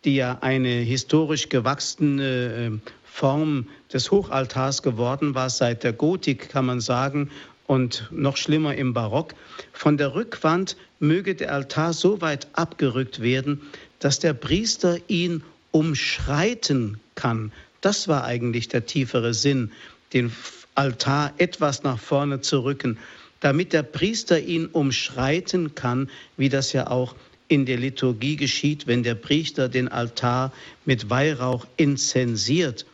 [0.04, 6.66] die ja eine historisch gewachsene äh, Form des Hochaltars geworden war, seit der Gotik kann
[6.66, 7.30] man sagen,
[7.66, 9.34] und noch schlimmer im Barock,
[9.72, 13.62] von der Rückwand möge der Altar so weit abgerückt werden,
[14.00, 17.52] dass der Priester ihn umschreiten kann.
[17.80, 19.72] Das war eigentlich der tiefere Sinn,
[20.12, 20.30] den
[20.74, 22.98] Altar etwas nach vorne zu rücken
[23.44, 26.08] damit der Priester ihn umschreiten kann,
[26.38, 27.14] wie das ja auch
[27.46, 30.50] in der Liturgie geschieht, wenn der Priester den Altar
[30.86, 32.86] mit Weihrauch inzensiert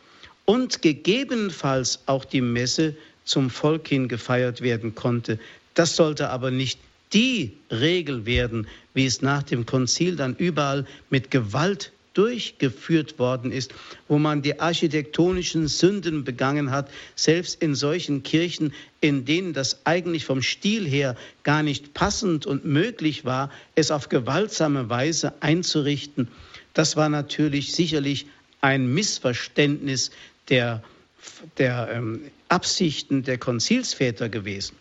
[0.43, 5.39] und gegebenenfalls auch die Messe zum Volk hin gefeiert werden konnte.
[5.73, 6.81] Das sollte aber nicht
[7.13, 13.73] die Regel werden, wie es nach dem Konzil dann überall mit Gewalt durchgeführt worden ist,
[14.07, 20.25] wo man die architektonischen Sünden begangen hat, selbst in solchen Kirchen, in denen das eigentlich
[20.25, 26.27] vom Stil her gar nicht passend und möglich war, es auf gewaltsame Weise einzurichten.
[26.73, 28.25] Das war natürlich sicherlich
[28.61, 30.11] ein Missverständnis
[30.49, 30.83] der,
[31.57, 34.75] der ähm, Absichten der Konzilsväter gewesen.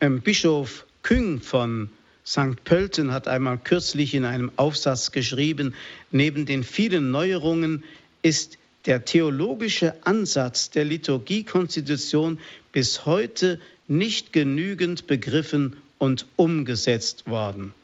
[0.00, 1.90] Ähm, Bischof Küng von
[2.24, 2.62] St.
[2.64, 5.74] Pölten hat einmal kürzlich in einem Aufsatz geschrieben,
[6.10, 7.82] neben den vielen Neuerungen
[8.22, 12.38] ist der theologische Ansatz der Liturgiekonstitution
[12.72, 17.74] bis heute nicht genügend begriffen und umgesetzt worden.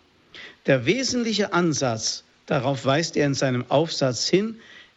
[0.67, 4.57] Der wesentliche Ansatz, darauf weist er in seinem Aufsatz hin,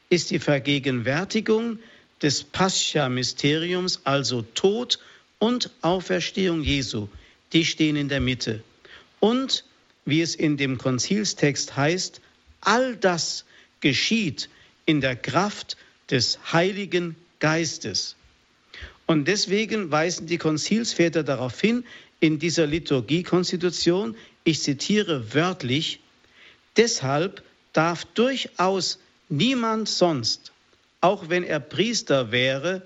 [0.10, 1.80] ist die Vergegenwärtigung
[2.22, 5.00] des Pascha-Mysteriums, also Tod
[5.40, 7.08] und Auferstehung Jesu.
[7.54, 8.64] Die stehen in der Mitte.
[9.22, 9.64] Und,
[10.04, 12.20] wie es in dem Konzilstext heißt,
[12.60, 13.46] all das
[13.80, 14.50] geschieht
[14.86, 15.78] in der Kraft
[16.10, 18.16] des Heiligen Geistes.
[19.06, 21.86] Und deswegen weisen die Konzilsväter darauf hin,
[22.20, 26.00] in dieser Liturgiekonstitution, ich zitiere wörtlich,
[26.76, 30.52] deshalb darf durchaus niemand sonst,
[31.00, 32.82] auch wenn er Priester wäre,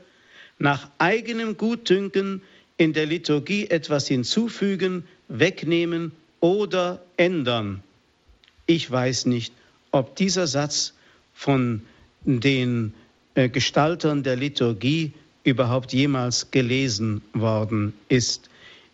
[0.59, 2.41] nach eigenem Gutdünken
[2.77, 6.11] in der Liturgie etwas hinzufügen, wegnehmen
[6.45, 7.81] oder ändern.
[8.67, 9.51] Ich weiß nicht,
[9.89, 10.93] ob dieser Satz
[11.34, 11.81] von
[12.23, 12.93] den
[13.34, 15.12] äh, Gestaltern der Liturgie
[15.43, 18.51] überhaupt jemals gelesen worden ist.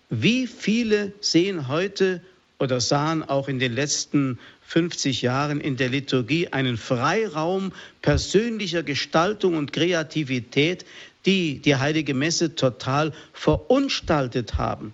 [0.09, 2.21] Wie viele sehen heute
[2.57, 9.57] oder sahen auch in den letzten 50 Jahren in der Liturgie einen Freiraum persönlicher Gestaltung
[9.57, 10.85] und Kreativität,
[11.25, 14.93] die die heilige Messe total verunstaltet haben.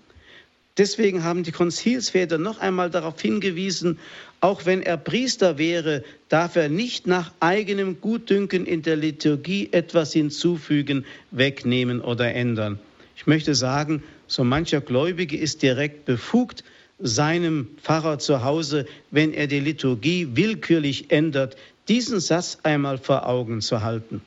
[0.77, 3.97] Deswegen haben die Konzilsväter noch einmal darauf hingewiesen,
[4.41, 10.13] auch wenn er Priester wäre, darf er nicht nach eigenem Gutdünken in der Liturgie etwas
[10.13, 12.77] hinzufügen, wegnehmen oder ändern.
[13.15, 16.63] Ich möchte sagen, so mancher Gläubige ist direkt befugt,
[16.99, 23.61] seinem Pfarrer zu Hause, wenn er die Liturgie willkürlich ändert, diesen Satz einmal vor Augen
[23.61, 24.21] zu halten.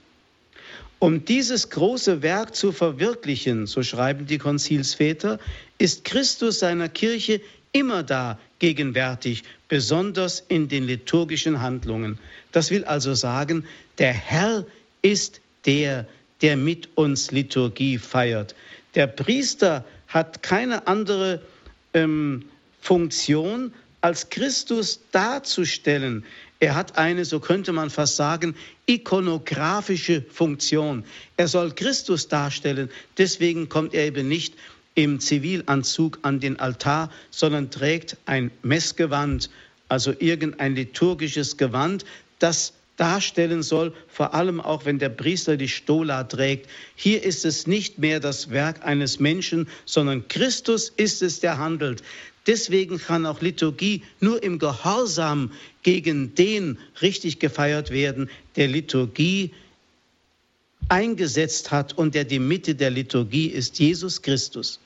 [1.01, 5.39] Um dieses große Werk zu verwirklichen, so schreiben die Konzilsväter,
[5.79, 7.41] ist Christus seiner Kirche
[7.73, 12.19] immer da gegenwärtig, besonders in den liturgischen Handlungen.
[12.53, 13.65] Das will also sagen,
[13.97, 14.67] der Herr
[15.01, 16.07] ist der,
[16.43, 18.55] der mit uns Liturgie feiert.
[18.95, 21.41] Der Priester hat keine andere
[21.95, 22.45] ähm,
[22.83, 26.25] Funktion, als Christus darzustellen.
[26.61, 28.55] Er hat eine, so könnte man fast sagen,
[28.87, 31.05] ikonografische Funktion.
[31.39, 32.91] Er soll Christus darstellen.
[33.17, 34.55] Deswegen kommt er eben nicht
[34.95, 39.49] im Zivilanzug an den Altar, sondern trägt ein Messgewand,
[39.89, 42.05] also irgendein liturgisches Gewand,
[42.39, 46.69] das darstellen soll, vor allem auch wenn der Priester die Stola trägt.
[46.95, 52.03] Hier ist es nicht mehr das Werk eines Menschen, sondern Christus ist es, der handelt.
[52.47, 59.53] Deswegen kann auch Liturgie nur im Gehorsam gegen den richtig gefeiert werden, der Liturgie
[60.89, 64.81] eingesetzt hat und der die Mitte der Liturgie ist, Jesus Christus.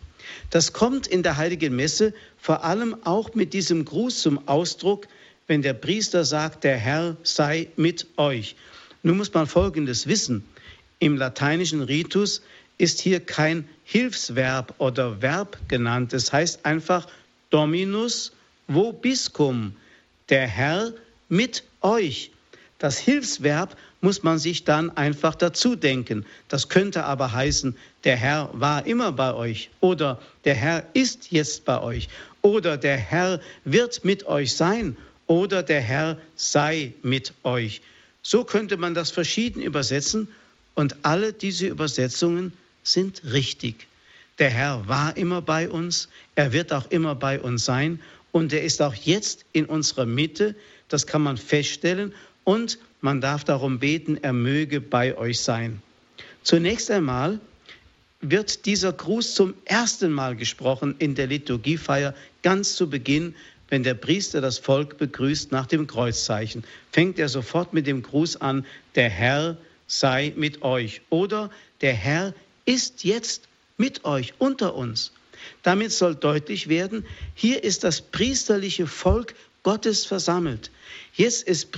[0.50, 5.08] Das kommt in der heiligen Messe vor allem auch mit diesem Gruß zum Ausdruck,
[5.46, 8.56] wenn der Priester sagt, der Herr sei mit euch.
[9.02, 10.44] Nun muss man Folgendes wissen.
[10.98, 12.42] Im lateinischen Ritus
[12.78, 16.12] ist hier kein Hilfsverb oder Verb genannt.
[16.12, 17.06] Es heißt einfach
[17.50, 18.32] Dominus
[18.66, 19.76] vobiscum,
[20.28, 20.92] der Herr
[21.28, 22.30] mit euch.
[22.78, 26.26] Das Hilfsverb muss man sich dann einfach dazu denken.
[26.48, 31.64] Das könnte aber heißen, der Herr war immer bei euch oder der Herr ist jetzt
[31.64, 32.08] bei euch
[32.42, 37.80] oder der Herr wird mit euch sein oder der Herr sei mit euch.
[38.22, 40.28] So könnte man das verschieden übersetzen
[40.74, 43.86] und alle diese Übersetzungen sind richtig.
[44.38, 48.00] Der Herr war immer bei uns, er wird auch immer bei uns sein
[48.34, 50.56] und er ist auch jetzt in unserer Mitte,
[50.88, 55.80] das kann man feststellen und man darf darum beten, er möge bei euch sein.
[56.42, 57.38] Zunächst einmal
[58.20, 63.36] wird dieser Gruß zum ersten Mal gesprochen in der Liturgiefeier ganz zu Beginn
[63.68, 68.40] wenn der Priester das Volk begrüßt nach dem Kreuzzeichen, fängt er sofort mit dem Gruß
[68.40, 72.34] an, der Herr sei mit euch oder der Herr
[72.66, 75.12] ist jetzt mit euch, unter uns.
[75.62, 77.04] Damit soll deutlich werden,
[77.34, 80.70] hier ist das priesterliche Volk Gottes versammelt.
[81.14, 81.68] Jetzt ist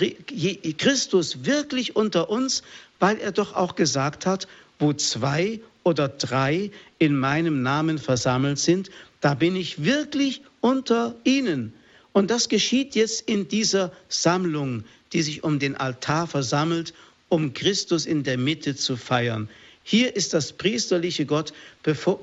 [0.79, 2.63] Christus wirklich unter uns,
[2.99, 4.49] weil er doch auch gesagt hat,
[4.79, 11.73] wo zwei oder drei in meinem Namen versammelt sind, da bin ich wirklich unter ihnen.
[12.13, 16.93] Und das geschieht jetzt in dieser Sammlung, die sich um den Altar versammelt,
[17.29, 19.49] um Christus in der Mitte zu feiern.
[19.83, 21.53] Hier ist das priesterliche Gott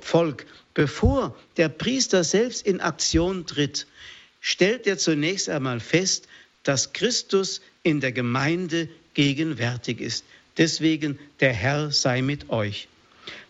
[0.02, 0.46] Volk.
[0.74, 3.86] Bevor der Priester selbst in Aktion tritt,
[4.42, 6.28] stellt er zunächst einmal fest,
[6.64, 10.26] dass Christus in der Gemeinde gegenwärtig ist.
[10.58, 12.88] Deswegen der Herr sei mit euch.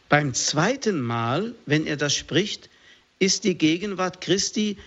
[0.10, 2.70] Beim zweiten Mal, wenn er das spricht,
[3.20, 4.78] ist die Gegenwart Christi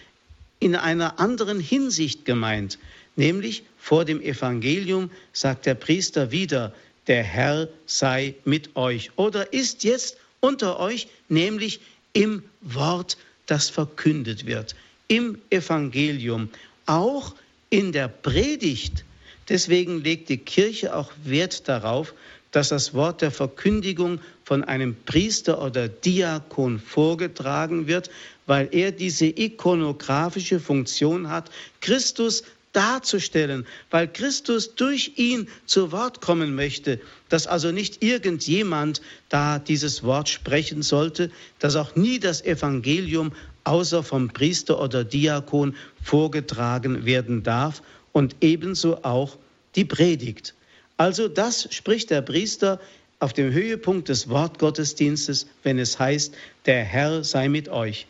[0.61, 2.78] in einer anderen Hinsicht gemeint,
[3.16, 6.74] nämlich vor dem Evangelium sagt der Priester wieder,
[7.07, 11.80] der Herr sei mit euch oder ist jetzt unter euch, nämlich
[12.17, 14.75] im Wort das verkündet wird.
[15.07, 16.49] Im Evangelium,
[16.87, 17.35] auch
[17.69, 19.05] in der Predigt.
[19.51, 22.14] Deswegen legt die Kirche auch Wert darauf,
[22.53, 28.11] dass das Wort der Verkündigung von einem Priester oder Diakon vorgetragen wird,
[28.47, 31.51] weil er diese ikonografische Funktion hat,
[31.83, 32.45] Christus
[32.77, 37.01] darzustellen, weil Christus durch ihn zu Wort kommen möchte,
[37.31, 39.01] dass also nicht irgendjemand
[39.31, 43.33] da dieses Wort sprechen sollte, dass auch nie das Evangelium
[43.64, 49.39] außer vom Priester oder Diakon vorgetragen werden darf und ebenso auch
[49.74, 50.55] die Predigt.
[50.99, 52.81] Also das spricht der Priester
[53.18, 56.35] auf dem Höhepunkt des Wortgottesdienstes, wenn es heißt,
[56.66, 58.07] der Herr sei mit euch.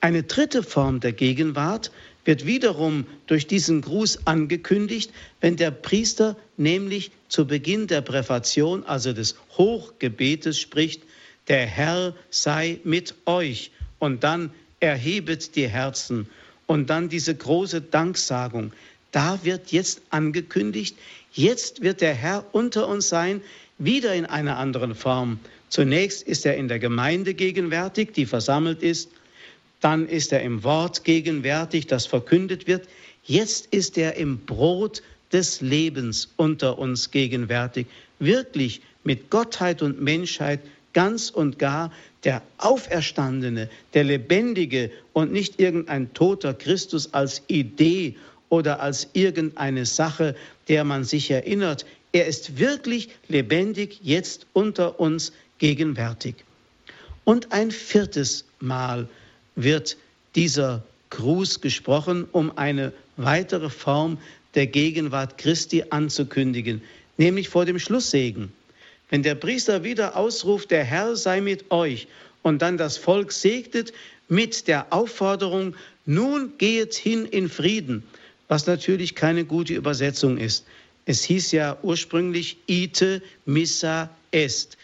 [0.00, 1.90] Eine dritte Form der Gegenwart
[2.26, 9.12] wird wiederum durch diesen Gruß angekündigt, wenn der Priester nämlich zu Beginn der Präfation, also
[9.12, 11.02] des Hochgebetes, spricht,
[11.48, 14.50] der Herr sei mit euch und dann
[14.80, 16.28] erhebet die Herzen
[16.66, 18.72] und dann diese große Danksagung.
[19.12, 20.96] Da wird jetzt angekündigt,
[21.32, 23.40] jetzt wird der Herr unter uns sein,
[23.78, 25.38] wieder in einer anderen Form.
[25.68, 29.10] Zunächst ist er in der Gemeinde gegenwärtig, die versammelt ist,
[29.80, 32.88] dann ist er im Wort gegenwärtig, das verkündet wird.
[33.24, 35.02] Jetzt ist er im Brot
[35.32, 37.86] des Lebens unter uns gegenwärtig,
[38.18, 40.60] wirklich mit Gottheit und Menschheit
[40.92, 41.92] ganz und gar
[42.24, 48.16] der Auferstandene, der Lebendige und nicht irgendein toter Christus als Idee
[48.48, 50.34] oder als irgendeine Sache,
[50.68, 51.84] der man sich erinnert.
[52.12, 56.36] Er ist wirklich lebendig jetzt unter uns gegenwärtig.
[57.24, 59.08] Und ein viertes Mal
[59.56, 59.96] wird
[60.34, 64.18] dieser Gruß gesprochen, um eine weitere Form
[64.54, 66.82] der Gegenwart Christi anzukündigen,
[67.16, 68.52] nämlich vor dem Schlusssegen.
[69.10, 72.06] Wenn der Priester wieder ausruft, der Herr sei mit euch,
[72.42, 73.92] und dann das Volk segnet
[74.28, 78.04] mit der Aufforderung, nun gehet hin in Frieden,
[78.46, 80.64] was natürlich keine gute Übersetzung ist.
[81.06, 84.76] Es hieß ja ursprünglich ite missa est.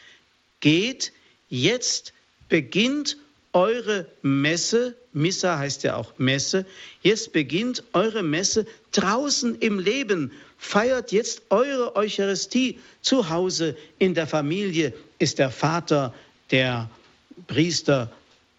[0.60, 1.12] Geht,
[1.48, 2.12] jetzt
[2.48, 3.16] beginnt
[3.52, 6.64] eure Messe, Missa heißt ja auch Messe,
[7.02, 10.32] jetzt beginnt eure Messe draußen im Leben.
[10.58, 14.92] Feiert jetzt eure Eucharistie zu Hause in der Familie.
[15.18, 16.14] Ist der Vater
[16.50, 16.88] der
[17.46, 18.10] Priester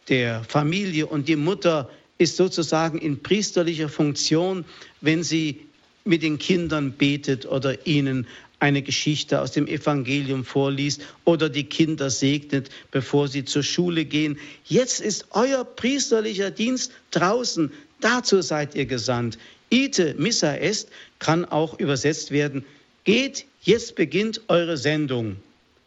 [0.09, 4.65] der Familie und die Mutter ist sozusagen in priesterlicher Funktion,
[5.01, 5.65] wenn sie
[6.05, 8.27] mit den Kindern betet oder ihnen
[8.63, 14.39] eine Geschichte aus dem Evangelium vorliest oder die Kinder segnet, bevor sie zur Schule gehen.
[14.63, 17.73] Jetzt ist euer priesterlicher Dienst draußen.
[17.99, 19.37] Dazu seid ihr gesandt.
[19.69, 20.87] Ite missa est
[21.19, 22.63] kann auch übersetzt werden.
[23.03, 25.35] Geht, jetzt beginnt eure Sendung.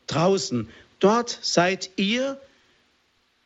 [0.06, 0.68] Draußen.
[1.00, 2.38] Dort seid ihr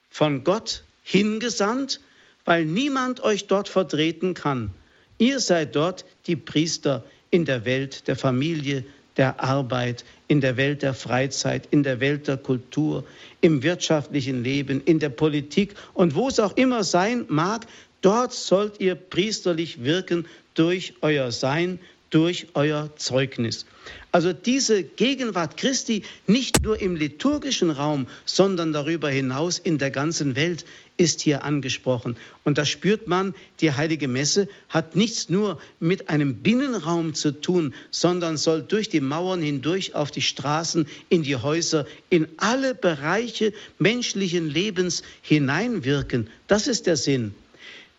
[0.09, 2.01] von Gott hingesandt,
[2.45, 4.73] weil niemand euch dort vertreten kann.
[5.19, 8.85] Ihr seid dort die Priester in der Welt der Familie,
[9.21, 13.05] der Arbeit, in der Welt der Freizeit, in der Welt der Kultur,
[13.43, 17.67] im wirtschaftlichen Leben, in der Politik und wo es auch immer sein mag,
[18.01, 21.79] dort sollt ihr priesterlich wirken durch euer Sein,
[22.11, 23.67] durch euer Zeugnis.
[24.13, 30.35] Also diese Gegenwart Christi nicht nur im liturgischen Raum, sondern darüber hinaus in der ganzen
[30.35, 30.65] Welt
[30.97, 32.17] ist hier angesprochen.
[32.45, 37.73] Und da spürt man, die heilige Messe hat nichts nur mit einem Binnenraum zu tun,
[37.91, 43.55] sondern soll durch die Mauern hindurch auf die Straßen, in die Häuser, in alle Bereiche
[43.79, 46.29] menschlichen Lebens hineinwirken.
[46.49, 47.35] Das ist der Sinn.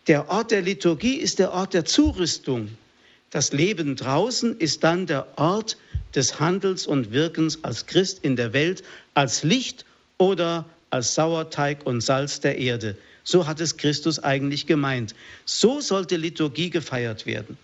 [0.06, 2.68] Der Ort der Liturgie ist der Ort der Zurüstung.
[3.32, 5.78] Das Leben draußen ist dann der Ort
[6.14, 9.86] des Handels und Wirkens als Christ in der Welt, als Licht
[10.18, 12.94] oder als Sauerteig und Salz der Erde.
[13.24, 15.14] So hat es Christus eigentlich gemeint.
[15.46, 17.56] So sollte Liturgie gefeiert werden.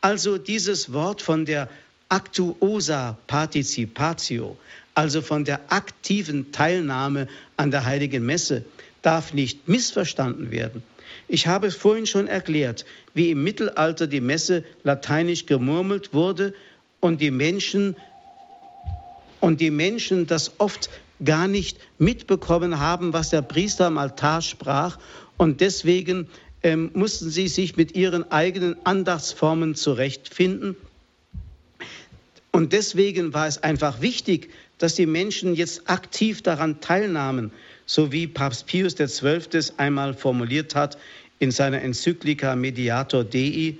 [0.00, 1.68] Also dieses Wort von der
[2.08, 4.56] Actuosa Participatio,
[4.94, 8.64] also von der aktiven Teilnahme an der heiligen Messe,
[9.02, 10.82] darf nicht missverstanden werden.
[11.32, 16.52] Ich habe es vorhin schon erklärt, wie im Mittelalter die Messe lateinisch gemurmelt wurde
[17.00, 17.96] und die Menschen
[19.40, 20.90] und die Menschen das oft
[21.24, 24.98] gar nicht mitbekommen haben, was der Priester am Altar sprach
[25.38, 26.28] und deswegen
[26.62, 30.76] ähm, mussten sie sich mit ihren eigenen Andachtsformen zurechtfinden.
[32.50, 37.52] Und deswegen war es einfach wichtig, dass die Menschen jetzt aktiv daran teilnahmen
[37.86, 39.74] so wie Papst Pius XII.
[39.76, 40.96] einmal formuliert hat
[41.42, 43.74] in seiner Enzyklika Mediator Dei,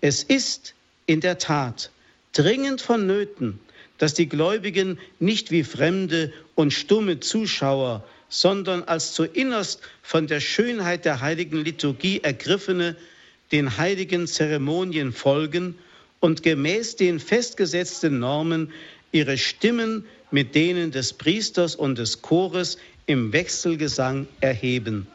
[0.00, 0.74] es ist
[1.06, 1.92] in der Tat
[2.32, 3.60] dringend vonnöten,
[3.98, 10.40] dass die Gläubigen nicht wie fremde und stumme Zuschauer, sondern als zu innerst von der
[10.40, 12.96] Schönheit der heiligen Liturgie ergriffene
[13.52, 15.78] den heiligen Zeremonien folgen
[16.18, 18.72] und gemäß den festgesetzten Normen
[19.12, 25.06] ihre Stimmen mit denen des Priesters und des Chores im Wechselgesang erheben.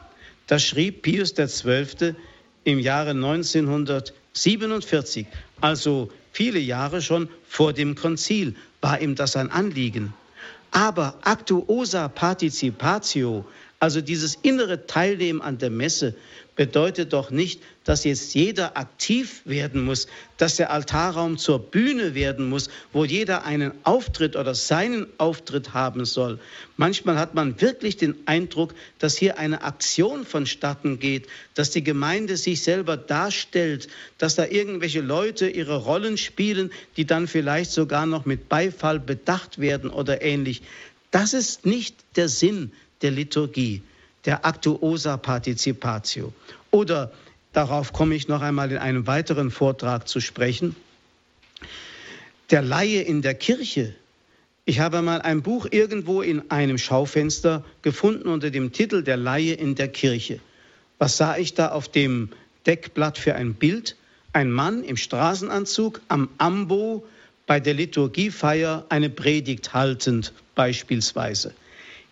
[0.50, 2.14] Das schrieb Pius XII.
[2.64, 5.26] im Jahre 1947,
[5.60, 10.12] also viele Jahre schon vor dem Konzil, war ihm das ein Anliegen.
[10.72, 13.44] Aber actuosa participatio,
[13.80, 16.14] also dieses innere Teilnehmen an der Messe,
[16.60, 22.50] bedeutet doch nicht, dass jetzt jeder aktiv werden muss, dass der Altarraum zur Bühne werden
[22.50, 26.38] muss, wo jeder einen Auftritt oder seinen Auftritt haben soll.
[26.76, 32.36] Manchmal hat man wirklich den Eindruck, dass hier eine Aktion vonstatten geht, dass die Gemeinde
[32.36, 38.26] sich selber darstellt, dass da irgendwelche Leute ihre Rollen spielen, die dann vielleicht sogar noch
[38.26, 40.60] mit Beifall bedacht werden oder ähnlich.
[41.10, 42.72] Das ist nicht der Sinn
[43.02, 43.82] der Liturgie
[44.24, 46.32] der Actuosa Participatio.
[46.70, 47.12] Oder
[47.52, 50.76] darauf komme ich noch einmal in einem weiteren Vortrag zu sprechen.
[52.50, 53.94] Der Laie in der Kirche.
[54.64, 59.54] Ich habe mal ein Buch irgendwo in einem Schaufenster gefunden unter dem Titel Der Laie
[59.54, 60.40] in der Kirche.
[60.98, 62.28] Was sah ich da auf dem
[62.66, 63.96] Deckblatt für ein Bild?
[64.32, 67.04] Ein Mann im Straßenanzug am Ambo
[67.46, 71.52] bei der Liturgiefeier eine Predigt haltend beispielsweise.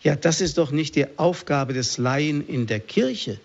[0.03, 3.40] Ja, das ist doch nicht die Aufgabe des Laien in der Kirche.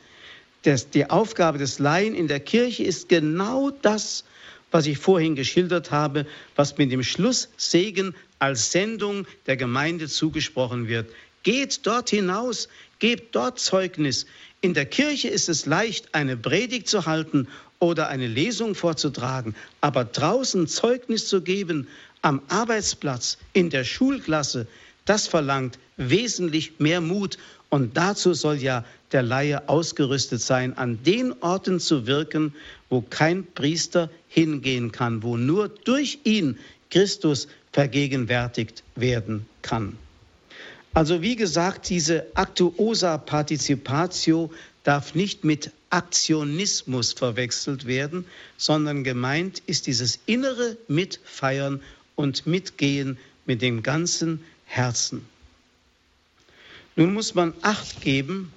[0.62, 4.24] Das, die Aufgabe des Laien in der Kirche ist genau das,
[4.72, 6.26] was ich vorhin geschildert habe,
[6.56, 11.10] was mit dem Schlusssegen als Sendung der Gemeinde zugesprochen wird.
[11.44, 14.26] Geht dort hinaus, gebt dort Zeugnis.
[14.62, 17.48] In der Kirche ist es leicht, eine Predigt zu halten
[17.80, 21.88] oder eine Lesung vorzutragen, aber draußen Zeugnis zu geben,
[22.22, 24.68] am Arbeitsplatz, in der Schulklasse,
[25.06, 27.38] das verlangt wesentlich mehr Mut.
[27.70, 32.54] Und dazu soll ja der Laie ausgerüstet sein, an den Orten zu wirken,
[32.90, 36.58] wo kein Priester hingehen kann, wo nur durch ihn
[36.90, 39.98] Christus vergegenwärtigt werden kann.
[40.94, 44.52] Also wie gesagt, diese Actuosa Participatio
[44.84, 48.26] darf nicht mit Aktionismus verwechselt werden,
[48.58, 51.82] sondern gemeint ist dieses innere Mitfeiern
[52.16, 54.44] und Mitgehen mit dem ganzen
[54.76, 55.26] Herzen.
[56.96, 58.52] Nun muss man acht geben,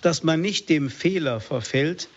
[0.00, 2.08] dass man nicht dem Fehler verfällt,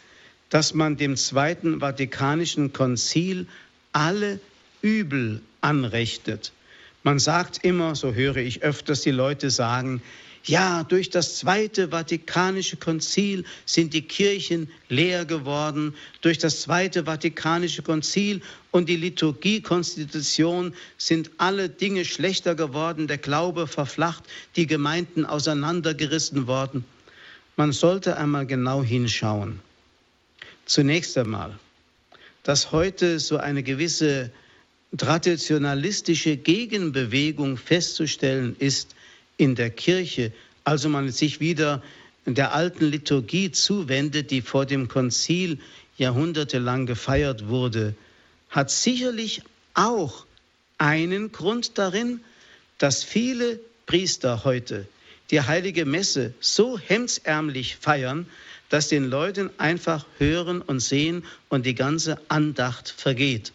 [0.50, 3.48] dass man dem Zweiten Vatikanischen Konzil
[3.92, 4.40] alle
[4.82, 6.54] Übel anrechnet.
[7.04, 10.02] Man sagt immer, so höre ich öfters die Leute sagen,
[10.46, 15.94] ja, durch das Zweite Vatikanische Konzil sind die Kirchen leer geworden.
[16.22, 23.68] Durch das Zweite Vatikanische Konzil und die Liturgiekonstitution sind alle Dinge schlechter geworden, der Glaube
[23.68, 24.24] verflacht,
[24.56, 26.86] die Gemeinden auseinandergerissen worden.
[27.56, 29.60] Man sollte einmal genau hinschauen.
[30.66, 31.60] Zunächst einmal,
[32.44, 34.32] dass heute so eine gewisse
[34.98, 38.96] traditionalistische Gegenbewegung festzustellen ist,
[39.40, 40.32] in der Kirche,
[40.64, 41.82] also man sich wieder
[42.26, 45.58] der alten Liturgie zuwendet, die vor dem Konzil
[45.98, 47.96] jahrhundertelang gefeiert wurde,
[48.50, 49.42] hat sicherlich
[49.74, 50.26] auch
[50.78, 52.20] einen Grund darin,
[52.78, 54.88] dass viele Priester heute
[55.32, 58.26] die heilige Messe so hemdsärmlich feiern,
[58.70, 63.52] dass den Leuten einfach hören und sehen und die ganze Andacht vergeht.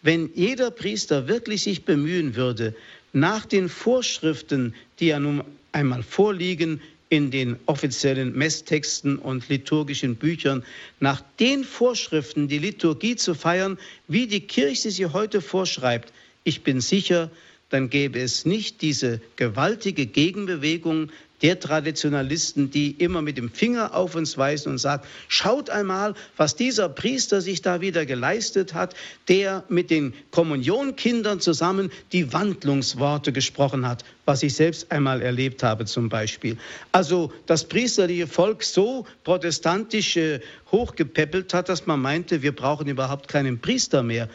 [0.00, 2.74] Wenn jeder Priester wirklich sich bemühen würde,
[3.12, 5.42] nach den Vorschriften, die ja nun
[5.72, 6.80] einmal vorliegen
[7.10, 10.62] in den offiziellen Messtexten und liturgischen Büchern,
[11.00, 13.78] nach den Vorschriften die Liturgie zu feiern,
[14.08, 16.12] wie die Kirche sie heute vorschreibt,
[16.44, 17.30] ich bin sicher,
[17.70, 21.10] dann gäbe es nicht diese gewaltige Gegenbewegung
[21.42, 26.56] der Traditionalisten, die immer mit dem Finger auf uns weisen und sagen, schaut einmal, was
[26.56, 28.94] dieser Priester sich da wieder geleistet hat,
[29.28, 35.84] der mit den Kommunionkindern zusammen die Wandlungsworte gesprochen hat, was ich selbst einmal erlebt habe
[35.84, 36.58] zum Beispiel.
[36.92, 43.28] Also das priesterliche Volk so protestantisch äh, hochgepäppelt hat, dass man meinte, wir brauchen überhaupt
[43.28, 44.28] keinen Priester mehr.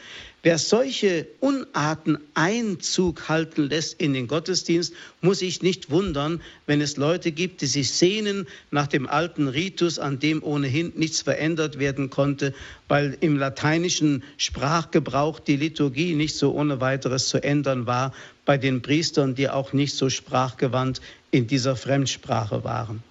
[0.46, 6.98] Wer solche Unarten Einzug halten lässt in den Gottesdienst, muss sich nicht wundern, wenn es
[6.98, 12.10] Leute gibt, die sich sehnen nach dem alten Ritus, an dem ohnehin nichts verändert werden
[12.10, 12.54] konnte,
[12.90, 18.14] weil im lateinischen Sprachgebrauch die Liturgie nicht so ohne weiteres zu ändern war,
[18.44, 21.00] bei den Priestern, die auch nicht so sprachgewandt
[21.32, 23.02] in dieser Fremdsprache waren.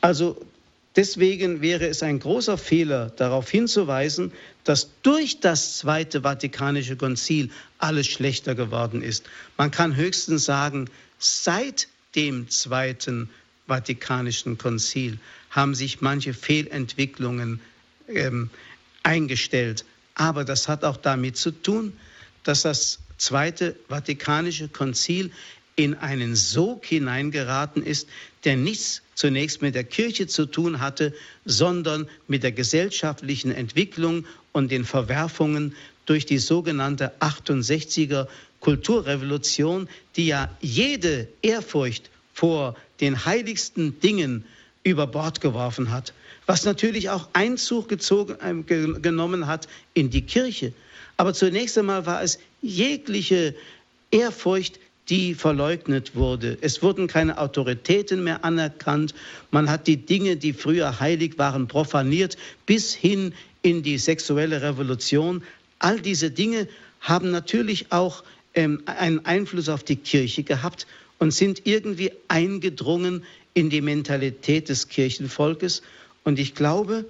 [0.00, 0.36] Also
[0.94, 4.32] Deswegen wäre es ein großer Fehler, darauf hinzuweisen,
[4.64, 9.24] dass durch das Zweite Vatikanische Konzil alles schlechter geworden ist.
[9.56, 13.30] Man kann höchstens sagen, seit dem Zweiten
[13.66, 15.18] Vatikanischen Konzil
[15.50, 17.60] haben sich manche Fehlentwicklungen
[18.08, 18.50] ähm,
[19.02, 19.84] eingestellt.
[20.14, 21.94] Aber das hat auch damit zu tun,
[22.44, 25.30] dass das Zweite Vatikanische Konzil
[25.76, 28.08] in einen Sog hineingeraten ist,
[28.44, 31.14] der nichts zunächst mit der Kirche zu tun hatte,
[31.44, 35.74] sondern mit der gesellschaftlichen Entwicklung und den Verwerfungen
[36.06, 38.26] durch die sogenannte 68er
[38.60, 44.44] Kulturrevolution, die ja jede Ehrfurcht vor den heiligsten Dingen
[44.84, 46.12] über Bord geworfen hat,
[46.46, 50.72] was natürlich auch Einzug gezogen, äh, genommen hat in die Kirche.
[51.16, 53.54] Aber zunächst einmal war es jegliche
[54.10, 54.78] Ehrfurcht
[55.08, 56.58] die verleugnet wurde.
[56.60, 59.14] Es wurden keine Autoritäten mehr anerkannt.
[59.50, 62.36] Man hat die Dinge, die früher heilig waren, profaniert,
[62.66, 65.42] bis hin in die sexuelle Revolution.
[65.78, 66.68] All diese Dinge
[67.00, 68.22] haben natürlich auch
[68.54, 70.86] ähm, einen Einfluss auf die Kirche gehabt
[71.18, 73.24] und sind irgendwie eingedrungen
[73.54, 75.82] in die Mentalität des Kirchenvolkes.
[76.24, 77.04] Und ich glaube,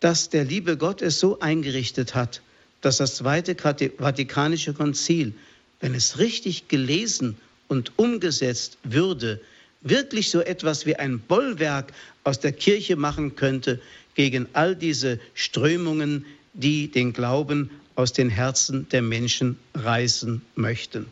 [0.00, 2.42] dass der liebe Gott es so eingerichtet hat,
[2.82, 5.32] dass das Zweite Vatikanische Konzil
[5.80, 7.36] wenn es richtig gelesen
[7.68, 9.40] und umgesetzt würde,
[9.80, 11.92] wirklich so etwas wie ein Bollwerk
[12.24, 13.80] aus der Kirche machen könnte
[14.14, 21.06] gegen all diese Strömungen, die den Glauben aus den Herzen der Menschen reißen möchten.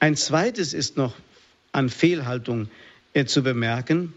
[0.00, 1.14] Ein zweites ist noch
[1.72, 2.68] an Fehlhaltung
[3.12, 4.12] äh, zu bemerken,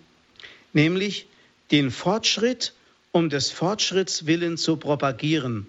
[0.74, 1.28] nämlich
[1.72, 2.74] den Fortschritt
[3.12, 5.68] um des Fortschritts willen zu propagieren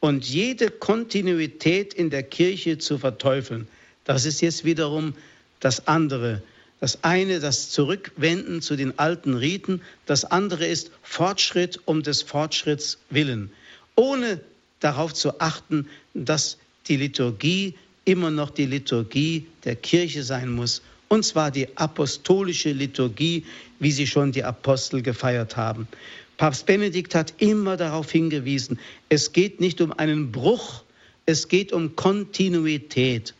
[0.00, 3.66] und jede Kontinuität in der Kirche zu verteufeln.
[4.04, 5.14] Das ist jetzt wiederum
[5.60, 6.42] das andere.
[6.80, 12.98] Das eine, das Zurückwenden zu den alten Riten, das andere ist Fortschritt um des Fortschritts
[13.10, 13.50] willen,
[13.96, 14.40] ohne
[14.78, 17.74] darauf zu achten, dass die Liturgie
[18.04, 23.44] immer noch die Liturgie der Kirche sein muss, und zwar die apostolische Liturgie,
[23.80, 25.88] wie sie schon die Apostel gefeiert haben.
[26.38, 28.78] Papst Benedikt hat immer darauf hingewiesen,
[29.08, 30.84] es geht nicht um einen Bruch,
[31.26, 33.34] es geht um Kontinuität.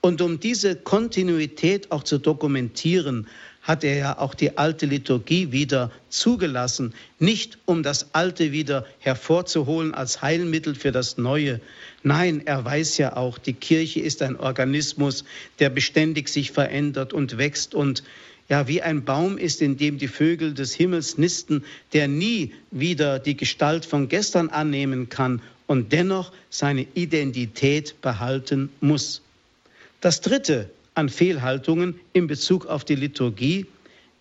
[0.00, 3.26] Und um diese Kontinuität auch zu dokumentieren,
[3.60, 9.94] hat er ja auch die alte Liturgie wieder zugelassen, nicht um das Alte wieder hervorzuholen
[9.94, 11.60] als Heilmittel für das Neue.
[12.02, 15.24] Nein, er weiß ja auch, die Kirche ist ein Organismus,
[15.58, 18.04] der beständig sich verändert und wächst und
[18.48, 23.18] ja wie ein Baum ist, in dem die Vögel des Himmels nisten, der nie wieder
[23.18, 29.22] die Gestalt von gestern annehmen kann und dennoch seine Identität behalten muss.
[30.00, 33.66] Das Dritte an Fehlhaltungen in Bezug auf die Liturgie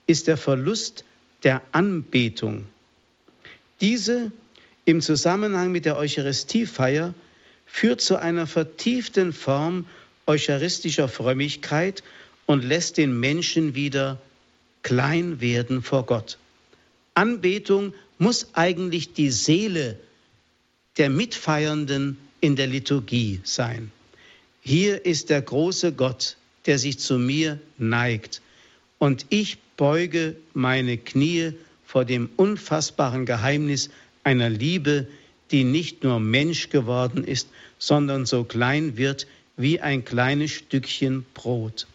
[0.08, 1.04] ist der Verlust
[1.44, 2.66] der Anbetung.
[3.82, 4.32] Diese
[4.86, 7.14] im Zusammenhang mit der Eucharistiefeier
[7.66, 9.86] führt zu einer vertieften Form
[10.26, 12.04] eucharistischer Frömmigkeit
[12.46, 14.20] und lässt den Menschen wieder
[14.82, 16.38] klein werden vor Gott.
[17.14, 19.98] Anbetung muss eigentlich die Seele
[20.98, 23.92] der Mitfeiernden in der Liturgie sein.
[24.62, 28.42] Hier ist der große Gott, der sich zu mir neigt,
[29.00, 31.52] und ich beuge meine Knie
[31.86, 33.90] vor dem unfassbaren Geheimnis
[34.24, 35.08] einer Liebe,
[35.52, 39.28] die nicht nur Mensch geworden ist, sondern so klein wird
[39.58, 41.86] wie ein kleines Stückchen Brot.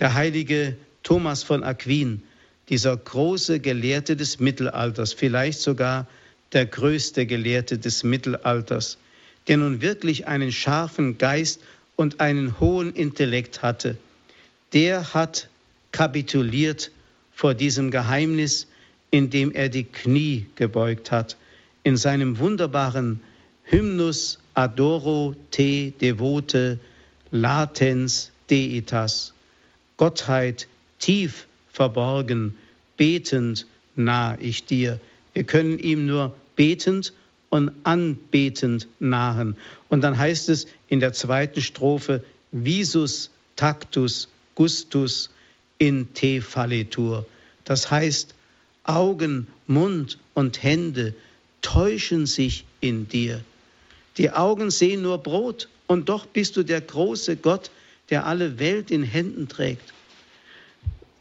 [0.00, 2.22] Der heilige Thomas von Aquin,
[2.70, 6.06] dieser große Gelehrte des Mittelalters, vielleicht sogar
[6.54, 8.96] der größte Gelehrte des Mittelalters,
[9.46, 11.60] der nun wirklich einen scharfen Geist
[11.96, 13.98] und einen hohen Intellekt hatte,
[14.72, 15.50] der hat
[15.92, 16.90] kapituliert
[17.32, 18.68] vor diesem Geheimnis,
[19.10, 21.36] indem er die Knie gebeugt hat,
[21.82, 23.20] in seinem wunderbaren
[23.64, 26.78] Hymnus Adoro te devote
[27.30, 29.34] latens deitas.
[30.00, 30.66] Gottheit
[30.98, 32.56] tief verborgen,
[32.96, 34.98] betend nah ich dir.
[35.34, 37.12] Wir können ihm nur betend
[37.50, 39.58] und anbetend nahen.
[39.90, 45.28] Und dann heißt es in der zweiten Strophe, visus tactus gustus
[45.76, 47.26] in te falletur.
[47.66, 48.34] Das heißt,
[48.84, 51.12] Augen, Mund und Hände
[51.60, 53.44] täuschen sich in dir.
[54.16, 57.70] Die Augen sehen nur Brot und doch bist du der große Gott,
[58.10, 59.92] der alle Welt in Händen trägt.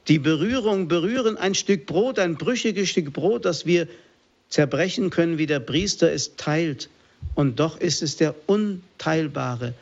[0.08, 3.88] Die Berührung berühren ein Stück Brot, ein brüchiges Stück Brot, das wir
[4.50, 6.90] zerbrechen können, wie der Priester es teilt.
[7.36, 9.74] Und doch ist es der unteilbare,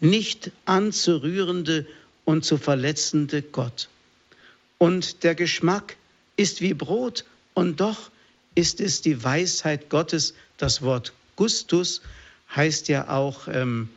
[0.00, 1.86] nicht anzurührende
[2.24, 3.88] und zu verletzende Gott.
[4.76, 5.96] Und der Geschmack
[6.36, 8.10] ist wie Brot und doch
[8.54, 10.34] ist es die Weisheit Gottes.
[10.58, 12.02] Das Wort Gustus
[12.54, 13.88] heißt ja auch ähm,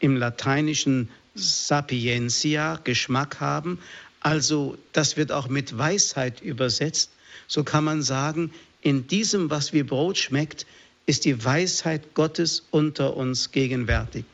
[0.00, 1.08] im Lateinischen
[1.38, 3.78] Sapientia, Geschmack haben.
[4.20, 7.10] Also das wird auch mit Weisheit übersetzt.
[7.46, 10.66] So kann man sagen, in diesem, was wie Brot schmeckt,
[11.06, 14.24] ist die Weisheit Gottes unter uns gegenwärtig.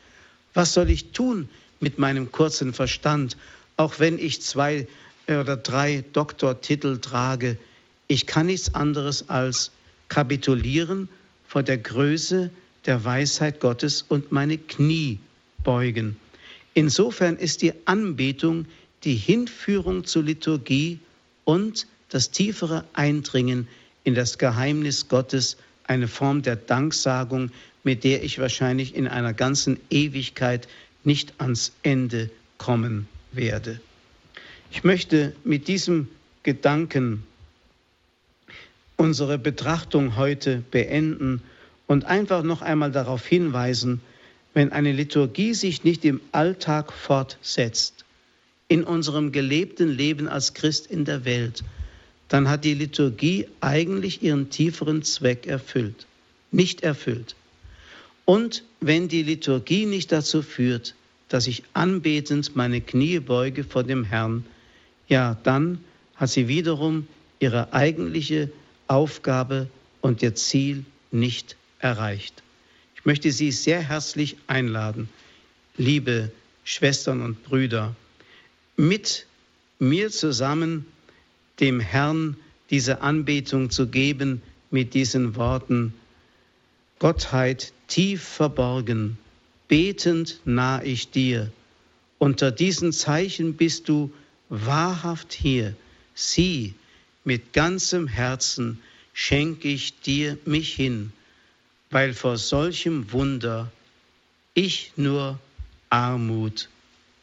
[0.53, 1.49] Was soll ich tun
[1.79, 3.37] mit meinem kurzen Verstand,
[3.77, 4.87] auch wenn ich zwei
[5.27, 7.57] oder drei Doktortitel trage?
[8.07, 9.71] Ich kann nichts anderes als
[10.09, 11.09] kapitulieren
[11.47, 12.51] vor der Größe
[12.85, 15.19] der Weisheit Gottes und meine Knie
[15.63, 16.17] beugen.
[16.75, 18.65] Insofern ist die Anbetung
[19.05, 20.99] die Hinführung zur Liturgie
[21.45, 23.67] und das tiefere Eindringen
[24.03, 27.51] in das Geheimnis Gottes, eine Form der Danksagung,
[27.83, 30.67] mit der ich wahrscheinlich in einer ganzen Ewigkeit
[31.03, 33.79] nicht ans Ende kommen werde.
[34.69, 36.09] Ich möchte mit diesem
[36.43, 37.23] Gedanken
[38.97, 41.41] unsere Betrachtung heute beenden
[41.87, 44.01] und einfach noch einmal darauf hinweisen,
[44.55, 48.05] wenn eine Liturgie sich nicht im Alltag fortsetzt,
[48.69, 51.63] in unserem gelebten Leben als Christ in der Welt,
[52.29, 56.07] dann hat die Liturgie eigentlich ihren tieferen Zweck erfüllt,
[56.51, 57.35] nicht erfüllt.
[58.23, 60.95] Und wenn die Liturgie nicht dazu führt,
[61.27, 64.45] dass ich anbetend meine Knie beuge vor dem Herrn,
[65.09, 65.79] ja, dann
[66.15, 67.07] hat sie wiederum
[67.39, 68.49] ihre eigentliche
[68.87, 69.67] Aufgabe
[69.99, 72.44] und ihr Ziel nicht erreicht.
[73.05, 75.09] Möchte Sie sehr herzlich einladen,
[75.77, 76.31] liebe
[76.63, 77.95] Schwestern und Brüder,
[78.77, 79.27] mit
[79.77, 80.87] mir zusammen
[81.59, 82.35] dem Herrn
[82.71, 84.41] diese Anbetung zu geben
[84.71, 85.93] mit diesen Worten,
[86.97, 89.19] Gottheit tief verborgen,
[89.67, 91.51] betend nah ich dir,
[92.17, 94.11] unter diesen Zeichen bist du
[94.49, 95.75] wahrhaft hier,
[96.15, 96.73] sieh,
[97.23, 98.81] mit ganzem Herzen
[99.13, 101.13] schenke ich dir mich hin,
[101.89, 103.71] weil vor solchem Wunder
[104.53, 105.39] ich nur
[105.89, 106.69] Armut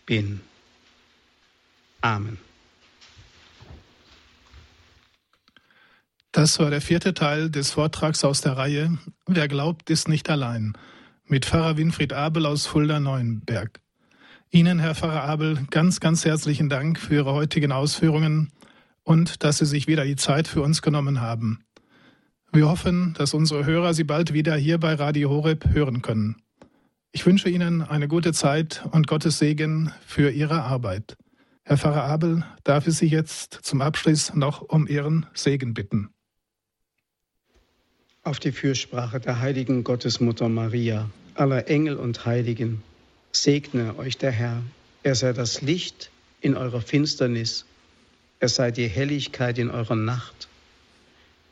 [0.06, 0.40] bin.
[2.00, 2.38] Amen.
[6.32, 10.74] Das war der vierte Teil des Vortrags aus der Reihe Wer glaubt, ist nicht allein
[11.32, 13.80] mit Pfarrer Winfried Abel aus Fulda-Neuenberg.
[14.50, 18.52] Ihnen, Herr Pfarrer Abel, ganz, ganz herzlichen Dank für Ihre heutigen Ausführungen
[19.02, 21.64] und dass Sie sich wieder die Zeit für uns genommen haben.
[22.54, 26.36] Wir hoffen, dass unsere Hörer Sie bald wieder hier bei Radio Horeb hören können.
[27.10, 31.16] Ich wünsche Ihnen eine gute Zeit und Gottes Segen für Ihre Arbeit.
[31.64, 36.10] Herr Pfarrer Abel, darf ich Sie jetzt zum Abschluss noch um Ihren Segen bitten.
[38.22, 42.82] Auf die Fürsprache der heiligen Gottesmutter Maria, aller Engel und Heiligen,
[43.32, 44.62] segne euch der Herr.
[45.02, 46.10] Er sei das Licht
[46.42, 47.64] in eurer Finsternis,
[48.40, 50.48] er sei die Helligkeit in eurer Nacht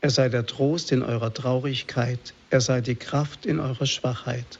[0.01, 4.59] er sei der Trost in eurer Traurigkeit, er sei die Kraft in eurer Schwachheit.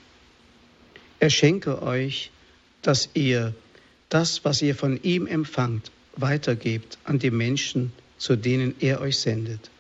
[1.19, 2.31] Er schenke euch,
[2.81, 3.53] dass ihr
[4.09, 9.71] das, was ihr von ihm empfangt, weitergebt an die Menschen, zu denen er euch sendet.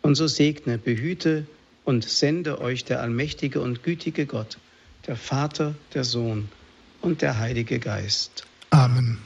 [0.00, 1.46] Und so segne, behüte
[1.84, 4.58] und sende euch der allmächtige und gütige Gott,
[5.06, 6.48] der Vater, der Sohn
[7.02, 8.46] und der Heilige Geist.
[8.70, 9.18] Amen.